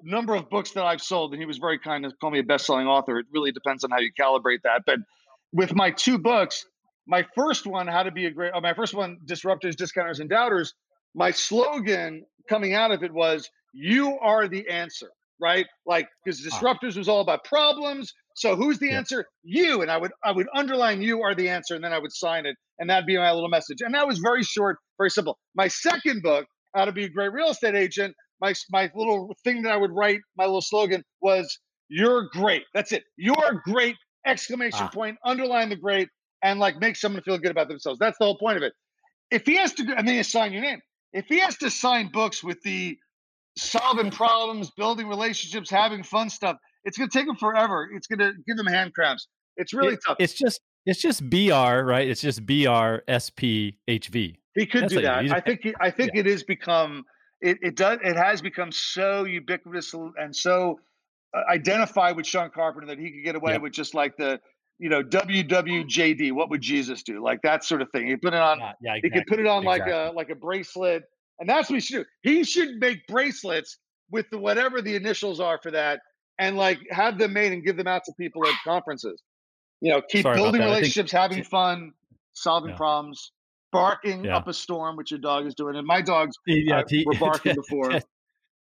number 0.03 0.35
of 0.35 0.49
books 0.49 0.71
that 0.71 0.83
I've 0.83 1.01
sold, 1.01 1.31
and 1.31 1.41
he 1.41 1.45
was 1.45 1.57
very 1.57 1.79
kind 1.79 2.03
to 2.03 2.11
call 2.19 2.31
me 2.31 2.39
a 2.39 2.43
best-selling 2.43 2.87
author. 2.87 3.19
It 3.19 3.27
really 3.31 3.51
depends 3.51 3.83
on 3.83 3.91
how 3.91 3.99
you 3.99 4.11
calibrate 4.19 4.63
that. 4.63 4.81
But 4.85 4.99
with 5.53 5.73
my 5.73 5.91
two 5.91 6.17
books, 6.17 6.65
my 7.07 7.25
first 7.35 7.65
one, 7.65 7.87
How 7.87 8.03
to 8.03 8.11
Be 8.11 8.25
a 8.25 8.31
Great, 8.31 8.53
my 8.61 8.73
first 8.73 8.93
one, 8.93 9.17
Disruptors, 9.25 9.75
Discounters, 9.75 10.19
and 10.19 10.29
Doubters. 10.29 10.73
My 11.13 11.31
slogan 11.31 12.23
coming 12.47 12.73
out 12.73 12.91
of 12.91 13.03
it 13.03 13.13
was, 13.13 13.49
"You 13.73 14.17
are 14.19 14.47
the 14.47 14.67
answer." 14.69 15.09
Right? 15.39 15.65
Like 15.85 16.07
because 16.23 16.45
ah. 16.45 16.49
Disruptors 16.49 16.97
was 16.97 17.09
all 17.09 17.21
about 17.21 17.43
problems. 17.43 18.13
So 18.35 18.55
who's 18.55 18.79
the 18.79 18.91
answer? 18.91 19.25
You. 19.43 19.81
And 19.81 19.91
I 19.91 19.97
would 19.97 20.11
I 20.23 20.31
would 20.31 20.47
underline 20.53 21.01
you 21.01 21.21
are 21.21 21.35
the 21.35 21.49
answer, 21.49 21.75
and 21.75 21.83
then 21.83 21.93
I 21.93 21.99
would 21.99 22.13
sign 22.13 22.45
it, 22.45 22.55
and 22.79 22.89
that'd 22.89 23.07
be 23.07 23.17
my 23.17 23.31
little 23.31 23.49
message. 23.49 23.81
And 23.81 23.93
that 23.95 24.07
was 24.07 24.19
very 24.19 24.43
short, 24.43 24.77
very 24.97 25.09
simple. 25.09 25.37
My 25.55 25.67
second 25.67 26.21
book, 26.21 26.45
How 26.75 26.85
to 26.85 26.91
Be 26.91 27.05
a 27.05 27.09
Great 27.09 27.33
Real 27.33 27.49
Estate 27.49 27.75
Agent, 27.75 28.15
my 28.39 28.53
my 28.69 28.89
little 28.95 29.35
thing 29.43 29.63
that 29.63 29.71
I 29.71 29.77
would 29.77 29.91
write, 29.91 30.19
my 30.37 30.45
little 30.45 30.61
slogan 30.61 31.03
was 31.21 31.59
"You're 31.89 32.29
great." 32.31 32.63
That's 32.73 32.91
it. 32.91 33.03
You're 33.17 33.61
great! 33.65 33.95
Exclamation 34.25 34.83
ah. 34.83 34.89
point. 34.89 35.17
Underline 35.25 35.69
the 35.69 35.75
great, 35.75 36.07
and 36.43 36.59
like 36.59 36.79
make 36.79 36.95
someone 36.95 37.21
feel 37.23 37.37
good 37.37 37.51
about 37.51 37.67
themselves. 37.67 37.99
That's 37.99 38.17
the 38.17 38.25
whole 38.25 38.37
point 38.37 38.57
of 38.57 38.63
it. 38.63 38.73
If 39.29 39.45
he 39.45 39.55
has 39.55 39.73
to, 39.73 39.83
and 39.97 40.07
then 40.07 40.15
you 40.15 40.23
sign 40.23 40.51
your 40.51 40.61
name. 40.61 40.81
If 41.13 41.25
he 41.27 41.39
has 41.39 41.57
to 41.57 41.69
sign 41.69 42.09
books 42.11 42.43
with 42.43 42.61
the 42.63 42.97
solving 43.57 44.11
problems, 44.11 44.71
building 44.71 45.07
relationships, 45.07 45.69
having 45.69 46.03
fun 46.03 46.29
stuff, 46.29 46.57
it's 46.83 46.97
going 46.97 47.09
to 47.09 47.17
take 47.17 47.27
him 47.27 47.35
forever. 47.35 47.89
It's 47.93 48.07
going 48.07 48.19
to 48.19 48.33
give 48.47 48.57
him 48.57 48.65
hand 48.65 48.93
cramps. 48.93 49.27
It's 49.57 49.73
really 49.73 49.93
it, 49.93 49.99
tough. 50.05 50.17
It's 50.19 50.33
just 50.33 50.61
it's 50.85 51.01
just 51.01 51.29
BR, 51.29 51.83
right? 51.83 52.07
It's 52.07 52.21
just 52.21 52.45
BR 52.45 53.03
SPHV. 53.07 54.35
He 54.55 54.65
could 54.65 54.83
That's 54.83 54.93
do 54.93 55.01
that. 55.01 55.31
I 55.31 55.39
think 55.39 55.61
he, 55.61 55.73
I 55.79 55.91
think 55.91 56.11
yeah. 56.13 56.21
it 56.21 56.25
has 56.25 56.43
become 56.43 57.03
it, 57.39 57.57
it 57.61 57.75
does 57.75 57.99
it 58.03 58.15
has 58.15 58.41
become 58.41 58.71
so 58.71 59.25
ubiquitous 59.25 59.93
and 59.93 60.35
so 60.35 60.79
uh, 61.33 61.41
identified 61.49 62.15
with 62.15 62.25
Sean 62.25 62.49
Carpenter 62.49 62.87
that 62.87 62.99
he 62.99 63.11
could 63.11 63.23
get 63.23 63.35
away 63.35 63.57
with 63.57 63.73
just 63.73 63.93
like 63.93 64.17
the 64.17 64.39
you 64.81 64.89
know 64.89 65.03
WWJD. 65.03 66.31
What 66.33 66.49
would 66.49 66.61
Jesus 66.61 67.03
do? 67.03 67.23
Like 67.23 67.43
that 67.43 67.63
sort 67.63 67.83
of 67.83 67.89
thing. 67.91 68.07
He 68.07 68.15
put 68.15 68.33
it 68.33 68.39
on. 68.39 68.59
Yeah, 68.59 68.71
yeah 68.81 68.93
exactly. 68.95 69.01
He 69.03 69.19
could 69.19 69.27
put 69.27 69.39
it 69.39 69.45
on 69.45 69.63
exactly. 69.63 69.93
like 69.93 70.11
a 70.11 70.15
like 70.15 70.29
a 70.31 70.35
bracelet, 70.35 71.03
and 71.39 71.47
that's 71.47 71.69
what 71.69 71.75
he 71.75 71.81
should 71.81 71.97
do. 71.99 72.05
He 72.23 72.43
should 72.43 72.79
make 72.79 73.05
bracelets 73.07 73.77
with 74.09 74.25
the 74.31 74.39
whatever 74.39 74.81
the 74.81 74.95
initials 74.95 75.39
are 75.39 75.59
for 75.61 75.69
that, 75.69 76.01
and 76.39 76.57
like 76.57 76.79
have 76.89 77.19
them 77.19 77.33
made 77.33 77.51
and 77.51 77.63
give 77.63 77.77
them 77.77 77.87
out 77.87 78.01
to 78.05 78.13
people 78.19 78.45
at 78.47 78.55
conferences. 78.63 79.21
You 79.81 79.91
know, 79.91 80.01
keep 80.09 80.23
Sorry 80.23 80.35
building 80.35 80.61
relationships, 80.61 81.11
think, 81.11 81.21
having 81.21 81.43
fun, 81.43 81.91
solving 82.33 82.71
yeah. 82.71 82.77
problems, 82.77 83.31
barking 83.71 84.27
up 84.27 84.47
a 84.47 84.53
storm, 84.53 84.95
which 84.95 85.11
your 85.11 85.19
dog 85.19 85.45
is 85.45 85.53
doing. 85.53 85.75
And 85.75 85.85
my 85.85 86.01
dogs 86.01 86.35
yeah, 86.47 86.79
uh, 86.79 86.83
were 87.05 87.19
barking 87.19 87.55
before. 87.69 87.99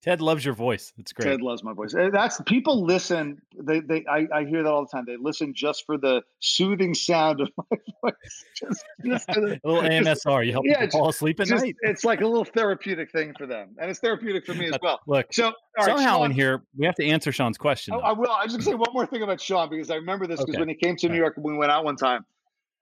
Ted 0.02 0.22
loves 0.22 0.46
your 0.46 0.54
voice. 0.54 0.94
It's 0.98 1.12
great. 1.12 1.30
Ted 1.30 1.42
loves 1.42 1.62
my 1.62 1.74
voice. 1.74 1.94
Eh, 1.94 2.10
that's 2.10 2.40
people 2.46 2.86
listen. 2.86 3.42
They 3.58 3.82
they 3.82 4.06
I, 4.10 4.28
I 4.34 4.46
hear 4.46 4.64
that 4.64 4.70
all 4.70 4.86
the 4.86 4.90
time. 4.90 5.04
They 5.06 5.18
listen 5.18 5.54
just 5.54 5.86
for 5.86 5.98
the 5.98 6.22
soothing 6.40 6.94
sound 6.94 7.42
of 7.42 7.50
my 7.58 7.78
voice. 8.02 8.46
Just, 8.56 8.86
just 9.06 9.30
a 9.36 9.42
little 9.42 9.82
AMSR. 9.82 10.46
You 10.46 10.54
help 10.54 10.66
yeah, 10.66 10.86
people 10.86 11.02
fall 11.02 11.10
asleep 11.10 11.42
at 11.42 11.48
just, 11.48 11.66
night. 11.66 11.76
It's 11.82 12.06
like 12.06 12.22
a 12.22 12.28
little 12.28 12.46
therapeutic 12.46 13.12
thing 13.12 13.34
for 13.38 13.46
them, 13.46 13.76
and 13.78 13.90
it's 13.90 14.00
therapeutic 14.00 14.46
for 14.46 14.54
me 14.54 14.68
as 14.68 14.78
well. 14.82 15.02
Look, 15.06 15.34
so 15.34 15.52
somehow 15.82 16.20
Sean, 16.20 16.28
in 16.28 16.32
here 16.32 16.64
we 16.78 16.86
have 16.86 16.96
to 16.96 17.06
answer 17.06 17.34
Sean's 17.34 17.58
question. 17.58 17.94
I, 17.94 17.98
I 17.98 18.12
will. 18.14 18.32
I 18.32 18.48
just 18.48 18.64
say 18.64 18.76
one 18.76 18.94
more 18.94 19.06
thing 19.06 19.24
about 19.24 19.42
Sean 19.42 19.70
because 19.70 19.92
I 19.92 19.96
remember 19.96 20.28
this 20.28 20.40
because 20.40 20.56
okay. 20.56 20.62
when 20.62 20.70
he 20.70 20.76
came 20.76 20.96
to 20.96 21.10
New 21.10 21.18
York, 21.18 21.34
we 21.38 21.58
went 21.58 21.74
out 21.74 21.84
one 21.84 21.98
time. 21.98 22.26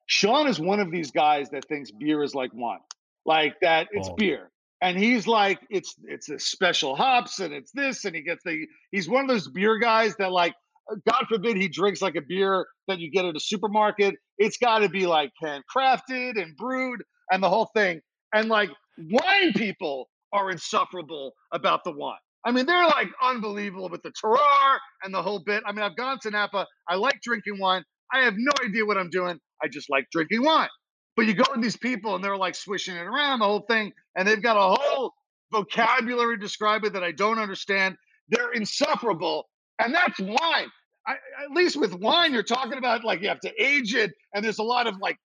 Sean 0.05 0.47
is 0.47 0.59
one 0.59 0.79
of 0.79 0.91
these 0.91 1.09
guys 1.09 1.49
that 1.49 1.65
thinks 1.65 1.89
beer 1.89 2.21
is 2.21 2.35
like 2.35 2.51
wine, 2.53 2.79
like 3.25 3.59
that. 3.61 3.87
It's 3.91 4.07
oh. 4.07 4.15
beer 4.15 4.51
and 4.81 4.97
he's 4.97 5.27
like 5.27 5.59
it's 5.69 5.95
it's 6.05 6.29
a 6.29 6.39
special 6.39 6.95
hops 6.95 7.39
and 7.39 7.53
it's 7.53 7.71
this 7.73 8.05
and 8.05 8.15
he 8.15 8.21
gets 8.21 8.43
the 8.45 8.65
he's 8.91 9.09
one 9.09 9.23
of 9.23 9.27
those 9.29 9.47
beer 9.47 9.79
guys 9.79 10.15
that 10.17 10.31
like 10.31 10.53
uh, 10.91 10.95
god 11.09 11.25
forbid 11.29 11.57
he 11.57 11.67
drinks 11.67 12.01
like 12.01 12.15
a 12.15 12.21
beer 12.27 12.65
that 12.87 12.99
you 12.99 13.09
get 13.11 13.25
at 13.25 13.35
a 13.35 13.39
supermarket 13.39 14.15
it's 14.37 14.57
got 14.57 14.79
to 14.79 14.89
be 14.89 15.07
like 15.07 15.31
handcrafted 15.43 16.41
and 16.41 16.55
brewed 16.57 17.01
and 17.31 17.43
the 17.43 17.49
whole 17.49 17.69
thing. 17.75 18.01
And 18.33 18.49
like 18.49 18.69
wine 18.97 19.53
people 19.53 20.07
are 20.33 20.51
insufferable 20.51 21.33
about 21.53 21.83
the 21.83 21.91
wine. 21.91 22.17
I 22.45 22.51
mean 22.51 22.65
they're 22.65 22.85
like 22.85 23.09
unbelievable 23.21 23.89
with 23.89 24.01
the 24.03 24.11
terroir 24.11 24.77
and 25.03 25.13
the 25.13 25.21
whole 25.21 25.41
bit. 25.45 25.63
I 25.65 25.71
mean 25.71 25.83
i've 25.83 25.95
gone 25.95 26.19
to 26.21 26.31
napa. 26.31 26.65
I 26.87 26.95
like 26.95 27.19
drinking 27.21 27.59
wine. 27.59 27.83
I 28.13 28.19
have 28.19 28.35
no 28.37 28.51
idea 28.63 28.85
what 28.85 28.97
i'm 28.97 29.09
doing. 29.09 29.39
I 29.63 29.67
just 29.67 29.89
like 29.89 30.05
drinking 30.11 30.43
wine 30.43 30.69
but 31.17 31.25
you 31.25 31.33
go 31.33 31.43
with 31.51 31.63
these 31.63 31.75
people 31.75 32.15
and 32.15 32.23
they're 32.23 32.37
like 32.37 32.55
swishing 32.55 32.95
it 32.95 33.01
around 33.01 33.39
the 33.39 33.45
whole 33.45 33.61
thing, 33.61 33.91
and 34.15 34.27
they've 34.27 34.41
got 34.41 34.55
a 34.55 34.77
whole 34.79 35.13
vocabulary 35.51 36.37
to 36.37 36.41
describe 36.41 36.85
it 36.85 36.93
that 36.93 37.03
I 37.03 37.11
don't 37.11 37.39
understand. 37.39 37.97
They're 38.29 38.51
insufferable, 38.51 39.49
and 39.79 39.93
that's 39.93 40.19
wine. 40.19 40.67
I, 41.07 41.13
at 41.43 41.51
least 41.51 41.75
with 41.75 41.95
wine, 41.95 42.33
you're 42.33 42.43
talking 42.43 42.77
about 42.77 43.03
like 43.03 43.21
you 43.21 43.29
have 43.29 43.39
to 43.41 43.51
age 43.61 43.95
it, 43.95 44.11
and 44.33 44.45
there's 44.45 44.59
a 44.59 44.63
lot 44.63 44.85
of 44.85 44.97
like 45.01 45.17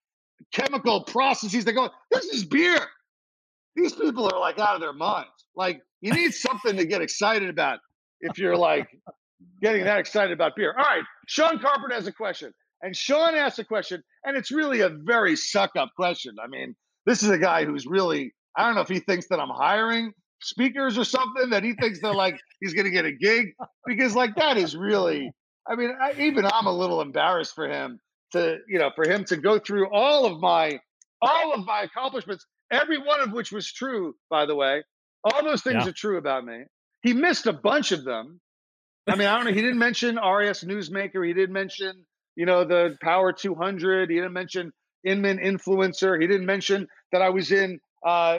chemical 0.53 1.05
processes 1.05 1.67
that 1.67 1.75
go. 1.75 1.91
This 2.11 2.25
is 2.25 2.45
beer. 2.45 2.79
These 3.77 3.93
people 3.93 4.31
are 4.33 4.41
like 4.41 4.59
out 4.59 4.75
of 4.75 4.81
their 4.81 4.95
minds. 4.95 5.29
Like 5.55 5.83
you 6.01 6.15
need 6.15 6.33
something 6.33 6.77
to 6.79 6.87
get 6.87 7.03
excited 7.03 7.51
about 7.51 7.81
if 8.21 8.39
you're 8.39 8.57
like 8.57 8.89
getting 9.61 9.85
that 9.85 9.99
excited 9.99 10.33
about 10.33 10.57
beer. 10.57 10.75
All 10.77 10.85
right, 10.85 11.03
Sean 11.29 11.59
Carpenter 11.59 11.95
has 11.95 12.07
a 12.07 12.13
question. 12.13 12.55
And 12.83 12.97
Sean 12.97 13.35
asked 13.35 13.61
a 13.61 13.65
question, 13.65 14.03
and 14.25 14.37
it's 14.37 14.51
really 14.51 14.81
a 14.81 14.89
very 14.89 15.37
suck 15.37 15.71
up 15.79 15.91
question. 15.97 16.35
I 16.43 16.49
mean, 16.49 16.75
this 17.07 17.23
is 17.23 17.31
a 17.31 17.39
guy 17.39 17.65
who's 17.65 17.87
really, 17.87 18.33
I 18.57 18.67
don't 18.67 18.75
know 18.75 18.81
if 18.81 18.89
he 18.89 18.99
thinks 18.99 19.29
that 19.29 19.39
I'm 19.39 19.51
hiring 19.51 20.13
speakers 20.41 20.99
or 20.99 21.05
something, 21.05 21.51
that 21.51 21.63
he 21.63 21.75
thinks 21.75 22.01
that 22.01 22.15
like 22.15 22.41
he's 22.61 22.75
going 22.75 22.87
to 22.87 22.91
get 22.91 23.05
a 23.05 23.13
gig, 23.13 23.53
because 23.87 24.17
like 24.17 24.35
that 24.35 24.57
is 24.57 24.77
really, 24.77 25.31
I 25.69 25.77
mean, 25.77 25.93
I, 26.01 26.15
even 26.21 26.45
I'm 26.45 26.67
a 26.67 26.73
little 26.73 27.01
embarrassed 27.01 27.55
for 27.55 27.69
him 27.69 28.01
to, 28.33 28.59
you 28.69 28.81
know, 28.81 28.91
for 28.97 29.09
him 29.09 29.25
to 29.27 29.37
go 29.37 29.61
through 29.61 29.89
all 29.93 30.27
of 30.27 30.41
my, 30.41 30.81
all 31.21 31.55
of 31.55 31.65
my 31.65 31.83
accomplishments, 31.83 32.45
every 32.73 32.99
one 32.99 33.21
of 33.21 33.33
which 33.33 33.53
was 33.53 33.73
true, 33.73 34.15
by 34.29 34.45
the 34.45 34.57
way. 34.57 34.83
All 35.23 35.45
those 35.45 35.63
things 35.63 35.85
yeah. 35.85 35.89
are 35.89 35.93
true 35.93 36.19
about 36.19 36.45
me. 36.45 36.65
He 37.03 37.13
missed 37.13 37.47
a 37.47 37.53
bunch 37.53 37.93
of 37.93 38.05
them. 38.05 38.41
I 39.09 39.15
mean, 39.15 39.29
I 39.29 39.37
don't 39.37 39.45
know. 39.45 39.53
He 39.53 39.61
didn't 39.61 39.79
mention 39.79 40.17
RAS 40.17 40.65
Newsmaker. 40.65 41.25
He 41.25 41.33
didn't 41.33 41.53
mention 41.53 42.05
you 42.37 42.47
know, 42.47 42.65
the 42.65 42.97
Power 43.03 43.33
200. 43.33 44.11
He 44.11 44.17
didn't 44.17 44.33
mention 44.33 44.73
Inman 45.05 45.39
Influencer. 45.39 46.21
He 46.21 46.27
didn't 46.27 46.47
mention 46.47 46.89
that 47.13 47.23
I 47.23 47.31
was 47.31 47.53
in, 47.53 47.79
uh, 48.07 48.39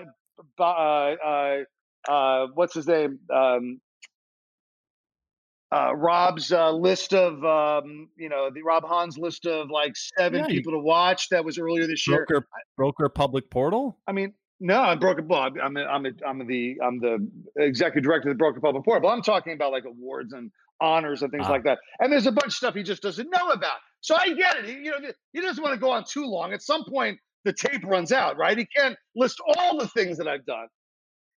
uh, 0.60 0.64
uh, 0.64 1.58
uh, 2.08 2.48
what's 2.54 2.74
his 2.74 2.88
name? 2.88 3.20
Um, 3.34 3.80
uh, 5.72 5.96
Rob's 5.96 6.52
uh, 6.52 6.72
list 6.72 7.14
of, 7.14 7.44
um, 7.44 8.08
you 8.16 8.30
know, 8.30 8.50
the 8.54 8.62
Rob 8.62 8.84
Hahn's 8.86 9.18
list 9.18 9.48
of 9.48 9.72
like 9.72 9.94
seven 10.20 10.42
yeah, 10.42 10.48
people 10.48 10.74
to 10.74 10.80
watch. 10.80 11.30
That 11.30 11.44
was 11.44 11.58
earlier 11.58 11.88
this 11.88 12.06
broker, 12.06 12.26
year. 12.30 12.48
Broker 12.78 13.10
Public 13.10 13.50
Portal. 13.50 13.98
I 14.08 14.12
mean, 14.12 14.34
no, 14.60 14.80
I'm 14.80 15.00
broker. 15.00 15.24
Well, 15.24 15.50
I'm 15.62 15.76
a, 15.76 15.84
I'm 15.84 16.06
a, 16.06 16.12
I'm 16.26 16.48
the 16.48 16.78
I'm 16.82 17.00
the 17.00 17.28
executive 17.58 18.04
director 18.04 18.30
of 18.30 18.36
the 18.36 18.38
Broker 18.38 18.60
Public 18.60 18.86
Portal. 18.86 19.02
But 19.02 19.14
I'm 19.14 19.24
talking 19.24 19.54
about 19.54 19.72
like 19.72 19.86
awards 19.86 20.34
and 20.34 20.52
honors 20.84 21.24
and 21.24 21.32
things 21.32 21.48
uh 21.48 21.52
like 21.52 21.64
that. 21.64 21.80
And 22.00 22.12
there's 22.12 22.28
a 22.28 22.32
bunch 22.32 22.48
of 22.48 22.54
stuff 22.54 22.76
he 22.76 22.84
just 22.84 23.02
doesn't 23.02 23.30
know 23.32 23.50
about. 23.50 23.78
So 24.02 24.16
I 24.16 24.34
get 24.34 24.58
it. 24.58 24.66
He, 24.66 24.74
you 24.74 24.92
know, 24.92 24.98
he 25.32 25.42
doesn't 25.42 25.64
want 25.64 25.74
to 25.74 25.80
go 25.80 25.90
on 25.92 26.04
too 26.08 26.26
long. 26.26 26.54
At 26.54 26.62
some 26.62 26.84
point, 26.88 27.18
the 27.46 27.54
tape 27.54 27.84
runs 27.86 28.12
out, 28.12 28.38
right? 28.38 28.58
He 28.58 28.68
can't 28.76 28.98
list 29.16 29.40
all 29.48 29.80
the 29.80 29.88
things 29.88 30.18
that 30.18 30.28
I've 30.28 30.46
done. 30.46 30.68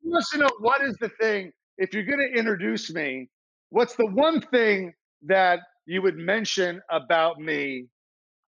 He 0.02 0.10
wants 0.10 0.32
to 0.32 0.40
know 0.40 0.50
what 0.60 0.82
is 0.82 0.96
the 1.00 1.10
thing. 1.22 1.52
If 1.78 1.94
you're 1.94 2.06
going 2.06 2.20
to 2.20 2.40
introduce 2.40 2.92
me, 2.92 3.30
what's 3.70 3.96
the 3.96 4.08
one 4.08 4.42
thing 4.42 4.94
that 5.28 5.60
you 5.86 6.02
would 6.02 6.16
mention 6.16 6.82
about 6.92 7.40
me 7.40 7.86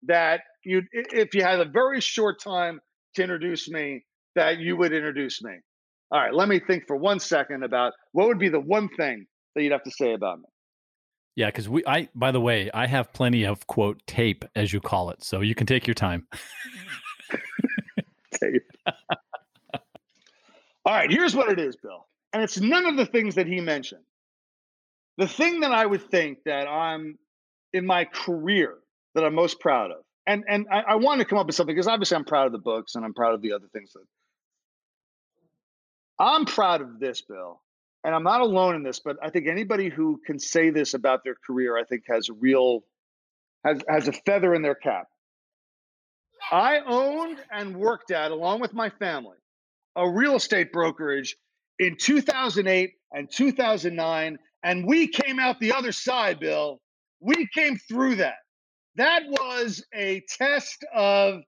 that 0.04 0.42
you, 0.63 0.82
if 0.92 1.34
you 1.34 1.44
had 1.44 1.60
a 1.60 1.66
very 1.66 2.01
short 2.01 2.42
time 2.42 2.80
to 3.16 3.24
introduce 3.24 3.70
me, 3.70 4.04
that 4.36 4.60
you 4.60 4.77
would 4.77 4.94
introduce 4.94 5.42
me. 5.42 5.54
All 6.12 6.20
right, 6.20 6.34
let 6.34 6.48
me 6.48 6.60
think 6.60 6.84
for 6.88 6.96
one 6.96 7.20
second 7.20 7.63
about 7.63 7.94
what 8.13 8.27
would 8.27 8.39
be 8.39 8.50
the 8.50 8.60
one 8.60 8.88
thing 8.96 9.25
that 9.56 9.63
you'd 9.63 9.74
have 9.74 9.84
to 9.84 9.92
say 9.92 10.13
about 10.13 10.39
me. 10.39 10.46
Yeah, 11.38 11.46
because 11.46 11.70
we, 11.70 11.86
I, 11.86 12.10
by 12.15 12.32
the 12.32 12.41
way, 12.41 12.72
I 12.74 12.88
have 12.88 13.13
plenty 13.13 13.46
of 13.46 13.67
quote 13.67 14.01
tape, 14.08 14.44
as 14.56 14.74
you 14.74 14.82
call 14.82 15.12
it, 15.12 15.24
so 15.24 15.41
you 15.41 15.53
can 15.53 15.67
take 15.67 15.86
your 15.86 15.94
time. 15.94 16.27
tape. 18.34 18.63
All 20.84 20.94
right, 20.94 21.12
here's 21.12 21.36
what 21.36 21.51
it 21.51 21.60
is, 21.60 21.75
Bill. 21.75 22.08
And 22.34 22.41
it's 22.41 22.60
none 22.60 22.88
of 22.88 22.98
the 22.98 23.06
things 23.06 23.36
that 23.36 23.46
he 23.46 23.62
mentioned. 23.62 24.01
The 25.17 25.27
thing 25.27 25.60
that 25.60 25.72
I 25.72 25.86
would 25.86 26.10
think 26.10 26.39
that 26.46 26.67
I'm 26.67 27.20
in 27.72 27.86
my 27.86 28.06
career 28.06 28.74
that 29.13 29.24
I'm 29.24 29.36
most 29.36 29.60
proud 29.60 29.91
of, 29.91 30.00
and 30.25 30.44
and 30.50 30.65
I, 30.72 30.79
I 30.82 30.96
want 30.96 31.20
to 31.20 31.25
come 31.25 31.38
up 31.38 31.46
with 31.46 31.56
something 31.56 31.75
because 31.75 31.88
obviously 31.88 32.17
I'm 32.17 32.25
proud 32.25 32.48
of 32.48 32.51
the 32.51 32.58
books 32.58 32.96
and 32.96 33.06
I'm 33.06 33.13
proud 33.13 33.36
of 33.36 33.44
the 33.44 33.53
other 33.53 33.67
things 33.72 33.94
that 33.94 34.01
I'm 36.17 36.46
proud 36.46 36.82
of 36.82 37.00
this, 37.00 37.22
Bill. 37.22 37.62
And 38.04 38.16
I'm 38.16 38.24
not 38.24 38.42
alone 38.42 38.75
in 38.75 38.84
this, 38.84 39.00
but 39.00 39.18
I 39.22 39.30
think 39.30 39.48
anybody 39.48 39.89
who 39.89 40.22
can 40.25 40.39
say 40.39 40.70
this 40.70 40.94
about 40.94 41.24
their 41.24 41.36
career, 41.36 41.77
I 41.77 41.84
think 41.84 42.04
has 42.08 42.30
a 42.30 42.34
real 42.34 42.84
has 43.66 43.82
has 43.89 44.08
a 44.08 44.13
feather 44.13 44.54
in 44.54 44.62
their 44.62 44.75
cap. 44.75 45.08
I 46.51 46.80
owned 46.86 47.39
and 47.51 47.75
worked 47.75 48.12
at, 48.12 48.32
along 48.32 48.62
with 48.62 48.74
my 48.74 48.89
family, 48.89 49.38
a 49.96 50.10
real 50.10 50.36
estate 50.36 50.72
brokerage 50.72 51.36
in 51.80 51.98
2008 51.98 52.94
and 53.12 53.30
2009. 53.30 54.38
And 54.63 54.88
we 54.88 55.08
came 55.08 55.39
out 55.39 55.60
the 55.60 55.74
other 55.74 55.92
side, 55.92 56.39
Bill. 56.39 56.80
We 57.20 57.48
came 57.54 57.77
through 57.77 58.16
that. 58.18 58.38
That 58.96 59.24
was 59.27 59.84
a 59.94 60.24
test 60.30 60.86
of 60.94 61.42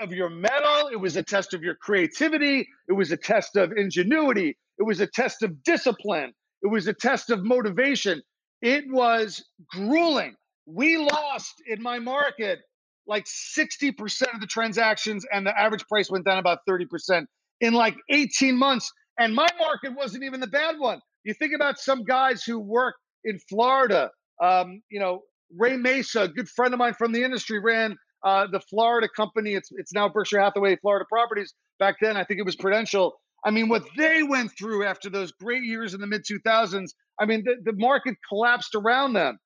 of 0.00 0.12
your 0.12 0.30
mettle. 0.30 0.88
It 0.92 1.00
was 1.00 1.16
a 1.16 1.22
test 1.22 1.52
of 1.52 1.62
your 1.62 1.74
creativity. 1.74 2.68
It 2.88 2.92
was 2.92 3.10
a 3.10 3.16
test 3.16 3.56
of 3.56 3.72
ingenuity. 3.72 4.56
It 4.78 4.84
was 4.84 5.00
a 5.00 5.06
test 5.06 5.42
of 5.42 5.62
discipline. 5.64 6.32
It 6.62 6.68
was 6.68 6.86
a 6.86 6.92
test 6.92 7.30
of 7.30 7.44
motivation. 7.44 8.22
It 8.62 8.84
was 8.90 9.44
grueling. 9.70 10.34
We 10.66 10.98
lost 10.98 11.54
in 11.66 11.82
my 11.82 11.98
market 11.98 12.60
like 13.06 13.24
60% 13.24 14.34
of 14.34 14.40
the 14.40 14.46
transactions, 14.46 15.24
and 15.32 15.46
the 15.46 15.58
average 15.58 15.84
price 15.86 16.10
went 16.10 16.26
down 16.26 16.38
about 16.38 16.58
30% 16.68 17.24
in 17.60 17.72
like 17.72 17.96
18 18.10 18.56
months. 18.56 18.90
And 19.18 19.34
my 19.34 19.48
market 19.58 19.94
wasn't 19.96 20.24
even 20.24 20.40
the 20.40 20.46
bad 20.46 20.76
one. 20.78 21.00
You 21.24 21.34
think 21.34 21.52
about 21.54 21.78
some 21.78 22.04
guys 22.04 22.44
who 22.44 22.58
work 22.58 22.94
in 23.24 23.38
Florida. 23.48 24.10
Um, 24.42 24.82
you 24.90 25.00
know, 25.00 25.22
Ray 25.56 25.76
Mesa, 25.76 26.22
a 26.22 26.28
good 26.28 26.48
friend 26.48 26.74
of 26.74 26.78
mine 26.78 26.94
from 26.94 27.12
the 27.12 27.24
industry, 27.24 27.58
ran 27.58 27.96
uh, 28.24 28.46
the 28.50 28.60
Florida 28.60 29.08
company. 29.16 29.54
It's 29.54 29.70
it's 29.72 29.92
now 29.92 30.08
Berkshire 30.08 30.40
Hathaway 30.40 30.76
Florida 30.76 31.04
Properties. 31.08 31.54
Back 31.78 31.96
then, 32.00 32.16
I 32.16 32.24
think 32.24 32.38
it 32.40 32.46
was 32.46 32.56
Prudential. 32.56 33.14
I 33.44 33.50
mean, 33.50 33.68
what 33.68 33.84
they 33.96 34.22
went 34.22 34.52
through 34.58 34.84
after 34.84 35.10
those 35.10 35.32
great 35.32 35.62
years 35.62 35.94
in 35.94 36.00
the 36.00 36.06
mid 36.06 36.24
2000s. 36.24 36.90
I 37.20 37.26
mean, 37.26 37.44
the, 37.44 37.56
the 37.64 37.76
market 37.76 38.16
collapsed 38.28 38.74
around 38.74 39.12
them, 39.12 39.38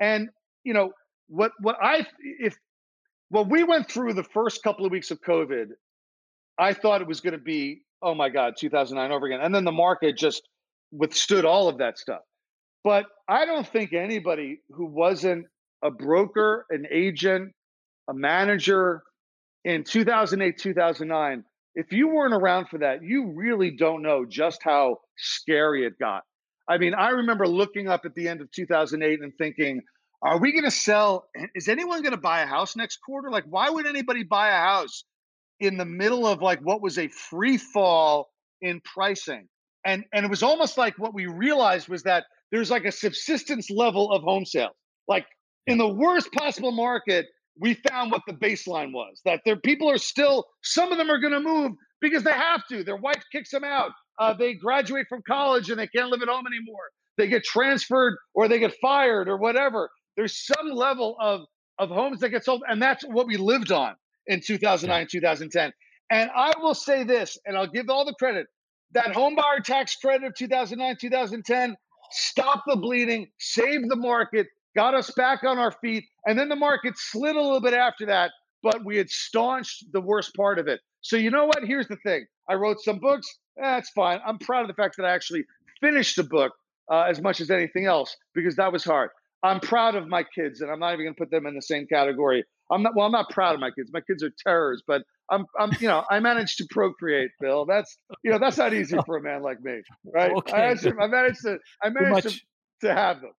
and 0.00 0.28
you 0.64 0.74
know 0.74 0.92
what 1.28 1.52
what 1.60 1.76
I 1.80 2.06
if 2.20 2.56
what 3.28 3.48
we 3.48 3.64
went 3.64 3.90
through 3.90 4.14
the 4.14 4.24
first 4.24 4.62
couple 4.62 4.84
of 4.84 4.92
weeks 4.92 5.10
of 5.10 5.20
COVID, 5.20 5.66
I 6.58 6.74
thought 6.74 7.00
it 7.00 7.08
was 7.08 7.20
going 7.20 7.32
to 7.32 7.38
be 7.38 7.82
oh 8.02 8.14
my 8.14 8.28
god 8.28 8.54
2009 8.58 9.12
over 9.12 9.26
again, 9.26 9.40
and 9.40 9.54
then 9.54 9.64
the 9.64 9.72
market 9.72 10.16
just 10.16 10.42
withstood 10.92 11.44
all 11.44 11.68
of 11.68 11.78
that 11.78 11.98
stuff. 11.98 12.22
But 12.82 13.06
I 13.28 13.44
don't 13.44 13.66
think 13.66 13.92
anybody 13.92 14.60
who 14.70 14.86
wasn't 14.86 15.46
a 15.82 15.90
broker, 15.90 16.66
an 16.70 16.86
agent, 16.90 17.52
a 18.08 18.14
manager 18.14 19.02
in 19.64 19.84
2008, 19.84 20.58
2009, 20.58 21.44
if 21.74 21.92
you 21.92 22.08
weren't 22.08 22.34
around 22.34 22.68
for 22.68 22.78
that, 22.78 23.02
you 23.02 23.32
really 23.34 23.70
don't 23.70 24.02
know 24.02 24.24
just 24.24 24.62
how 24.62 24.98
scary 25.16 25.86
it 25.86 25.98
got. 25.98 26.22
I 26.68 26.78
mean, 26.78 26.94
I 26.94 27.10
remember 27.10 27.46
looking 27.46 27.88
up 27.88 28.04
at 28.04 28.14
the 28.14 28.28
end 28.28 28.40
of 28.40 28.50
2008 28.52 29.20
and 29.20 29.32
thinking, 29.36 29.82
are 30.22 30.38
we 30.38 30.52
going 30.52 30.64
to 30.64 30.70
sell? 30.70 31.28
Is 31.54 31.68
anyone 31.68 32.02
going 32.02 32.14
to 32.14 32.20
buy 32.20 32.42
a 32.42 32.46
house 32.46 32.76
next 32.76 32.98
quarter? 32.98 33.30
Like, 33.30 33.44
why 33.48 33.70
would 33.70 33.86
anybody 33.86 34.22
buy 34.22 34.48
a 34.50 34.60
house 34.60 35.04
in 35.58 35.76
the 35.76 35.84
middle 35.84 36.26
of 36.26 36.40
like 36.40 36.60
what 36.60 36.80
was 36.80 36.98
a 36.98 37.08
free 37.08 37.56
fall 37.56 38.30
in 38.60 38.80
pricing? 38.80 39.48
And 39.84 40.04
and 40.12 40.24
it 40.24 40.30
was 40.30 40.42
almost 40.42 40.76
like 40.76 40.98
what 40.98 41.14
we 41.14 41.26
realized 41.26 41.88
was 41.88 42.02
that 42.02 42.24
there's 42.52 42.70
like 42.70 42.84
a 42.84 42.92
subsistence 42.92 43.70
level 43.70 44.12
of 44.12 44.22
home 44.22 44.44
sales. 44.44 44.74
Like 45.08 45.26
in 45.66 45.78
the 45.78 45.88
worst 45.88 46.30
possible 46.32 46.72
market, 46.72 47.26
we 47.58 47.74
found 47.88 48.10
what 48.10 48.22
the 48.26 48.32
baseline 48.32 48.92
was 48.92 49.20
that 49.24 49.40
their 49.44 49.56
people 49.56 49.90
are 49.90 49.98
still 49.98 50.46
some 50.62 50.92
of 50.92 50.98
them 50.98 51.10
are 51.10 51.18
going 51.18 51.32
to 51.32 51.40
move 51.40 51.72
because 52.00 52.22
they 52.22 52.32
have 52.32 52.62
to 52.68 52.84
their 52.84 52.96
wife 52.96 53.22
kicks 53.32 53.50
them 53.50 53.64
out 53.64 53.92
uh, 54.20 54.34
they 54.34 54.52
graduate 54.52 55.06
from 55.08 55.22
college 55.26 55.70
and 55.70 55.78
they 55.80 55.86
can't 55.86 56.10
live 56.10 56.20
at 56.20 56.28
home 56.28 56.46
anymore. 56.46 56.90
They 57.16 57.26
get 57.26 57.42
transferred 57.42 58.18
or 58.34 58.48
they 58.48 58.58
get 58.58 58.74
fired 58.80 59.28
or 59.28 59.38
whatever. 59.38 59.90
There's 60.16 60.46
some 60.46 60.70
level 60.70 61.16
of 61.18 61.42
of 61.78 61.88
homes 61.88 62.20
that 62.20 62.28
get 62.28 62.44
sold 62.44 62.62
and 62.68 62.80
that's 62.80 63.02
what 63.06 63.26
we 63.26 63.38
lived 63.38 63.72
on 63.72 63.94
in 64.26 64.38
2009 64.38 65.06
2010 65.10 65.72
and 66.10 66.30
i 66.36 66.52
will 66.58 66.74
say 66.74 67.04
this 67.04 67.38
and 67.46 67.56
i'll 67.56 67.66
give 67.66 67.88
all 67.88 68.04
the 68.04 68.12
credit 68.18 68.46
that 68.92 69.14
home 69.14 69.34
buyer 69.34 69.60
tax 69.64 69.96
credit 69.96 70.26
of 70.26 70.34
2009 70.34 70.96
2010 71.00 71.74
stopped 72.10 72.64
the 72.66 72.76
bleeding 72.76 73.26
saved 73.38 73.88
the 73.88 73.96
market 73.96 74.46
got 74.74 74.94
us 74.94 75.10
back 75.12 75.44
on 75.44 75.58
our 75.58 75.72
feet. 75.72 76.04
And 76.26 76.38
then 76.38 76.48
the 76.48 76.56
market 76.56 76.94
slid 76.96 77.36
a 77.36 77.40
little 77.40 77.60
bit 77.60 77.74
after 77.74 78.06
that, 78.06 78.32
but 78.62 78.84
we 78.84 78.96
had 78.96 79.10
staunched 79.10 79.84
the 79.92 80.00
worst 80.00 80.34
part 80.34 80.58
of 80.58 80.68
it. 80.68 80.80
So, 81.02 81.16
you 81.16 81.30
know 81.30 81.46
what? 81.46 81.64
Here's 81.64 81.88
the 81.88 81.96
thing 81.96 82.26
I 82.48 82.54
wrote 82.54 82.80
some 82.80 82.98
books. 82.98 83.26
That's 83.56 83.90
fine. 83.90 84.20
I'm 84.26 84.38
proud 84.38 84.62
of 84.62 84.68
the 84.68 84.74
fact 84.74 84.96
that 84.98 85.04
I 85.04 85.10
actually 85.10 85.44
finished 85.80 86.16
the 86.16 86.24
book 86.24 86.52
uh, 86.90 87.02
as 87.02 87.20
much 87.20 87.40
as 87.40 87.50
anything 87.50 87.86
else 87.86 88.16
because 88.34 88.56
that 88.56 88.72
was 88.72 88.84
hard. 88.84 89.10
I'm 89.42 89.60
proud 89.60 89.94
of 89.94 90.06
my 90.06 90.22
kids, 90.22 90.60
and 90.60 90.70
I'm 90.70 90.80
not 90.80 90.92
even 90.92 91.06
going 91.06 91.14
to 91.14 91.18
put 91.18 91.30
them 91.30 91.46
in 91.46 91.54
the 91.54 91.62
same 91.62 91.86
category. 91.86 92.44
I'm 92.70 92.82
not. 92.82 92.94
Well, 92.94 93.06
I'm 93.06 93.12
not 93.12 93.30
proud 93.30 93.54
of 93.54 93.60
my 93.60 93.70
kids. 93.70 93.90
My 93.92 94.02
kids 94.02 94.22
are 94.22 94.30
terrors, 94.46 94.82
but 94.86 95.02
I'm. 95.30 95.46
I'm. 95.58 95.72
You 95.80 95.88
know, 95.88 96.04
I 96.10 96.20
managed 96.20 96.58
to 96.58 96.66
procreate, 96.70 97.30
Bill. 97.40 97.64
That's. 97.64 97.96
You 98.22 98.32
know, 98.32 98.38
that's 98.38 98.58
not 98.58 98.74
easy 98.74 98.98
for 99.06 99.16
a 99.16 99.22
man 99.22 99.42
like 99.42 99.62
me, 99.62 99.80
right? 100.04 100.30
Okay. 100.30 100.52
I, 100.52 100.58
managed 100.58 100.82
to, 100.82 100.94
I 101.00 101.06
managed 101.06 101.40
to. 101.42 101.58
I 101.82 101.88
managed 101.88 102.28
to, 102.28 102.40
to 102.82 102.94
have 102.94 103.22
them 103.22 103.32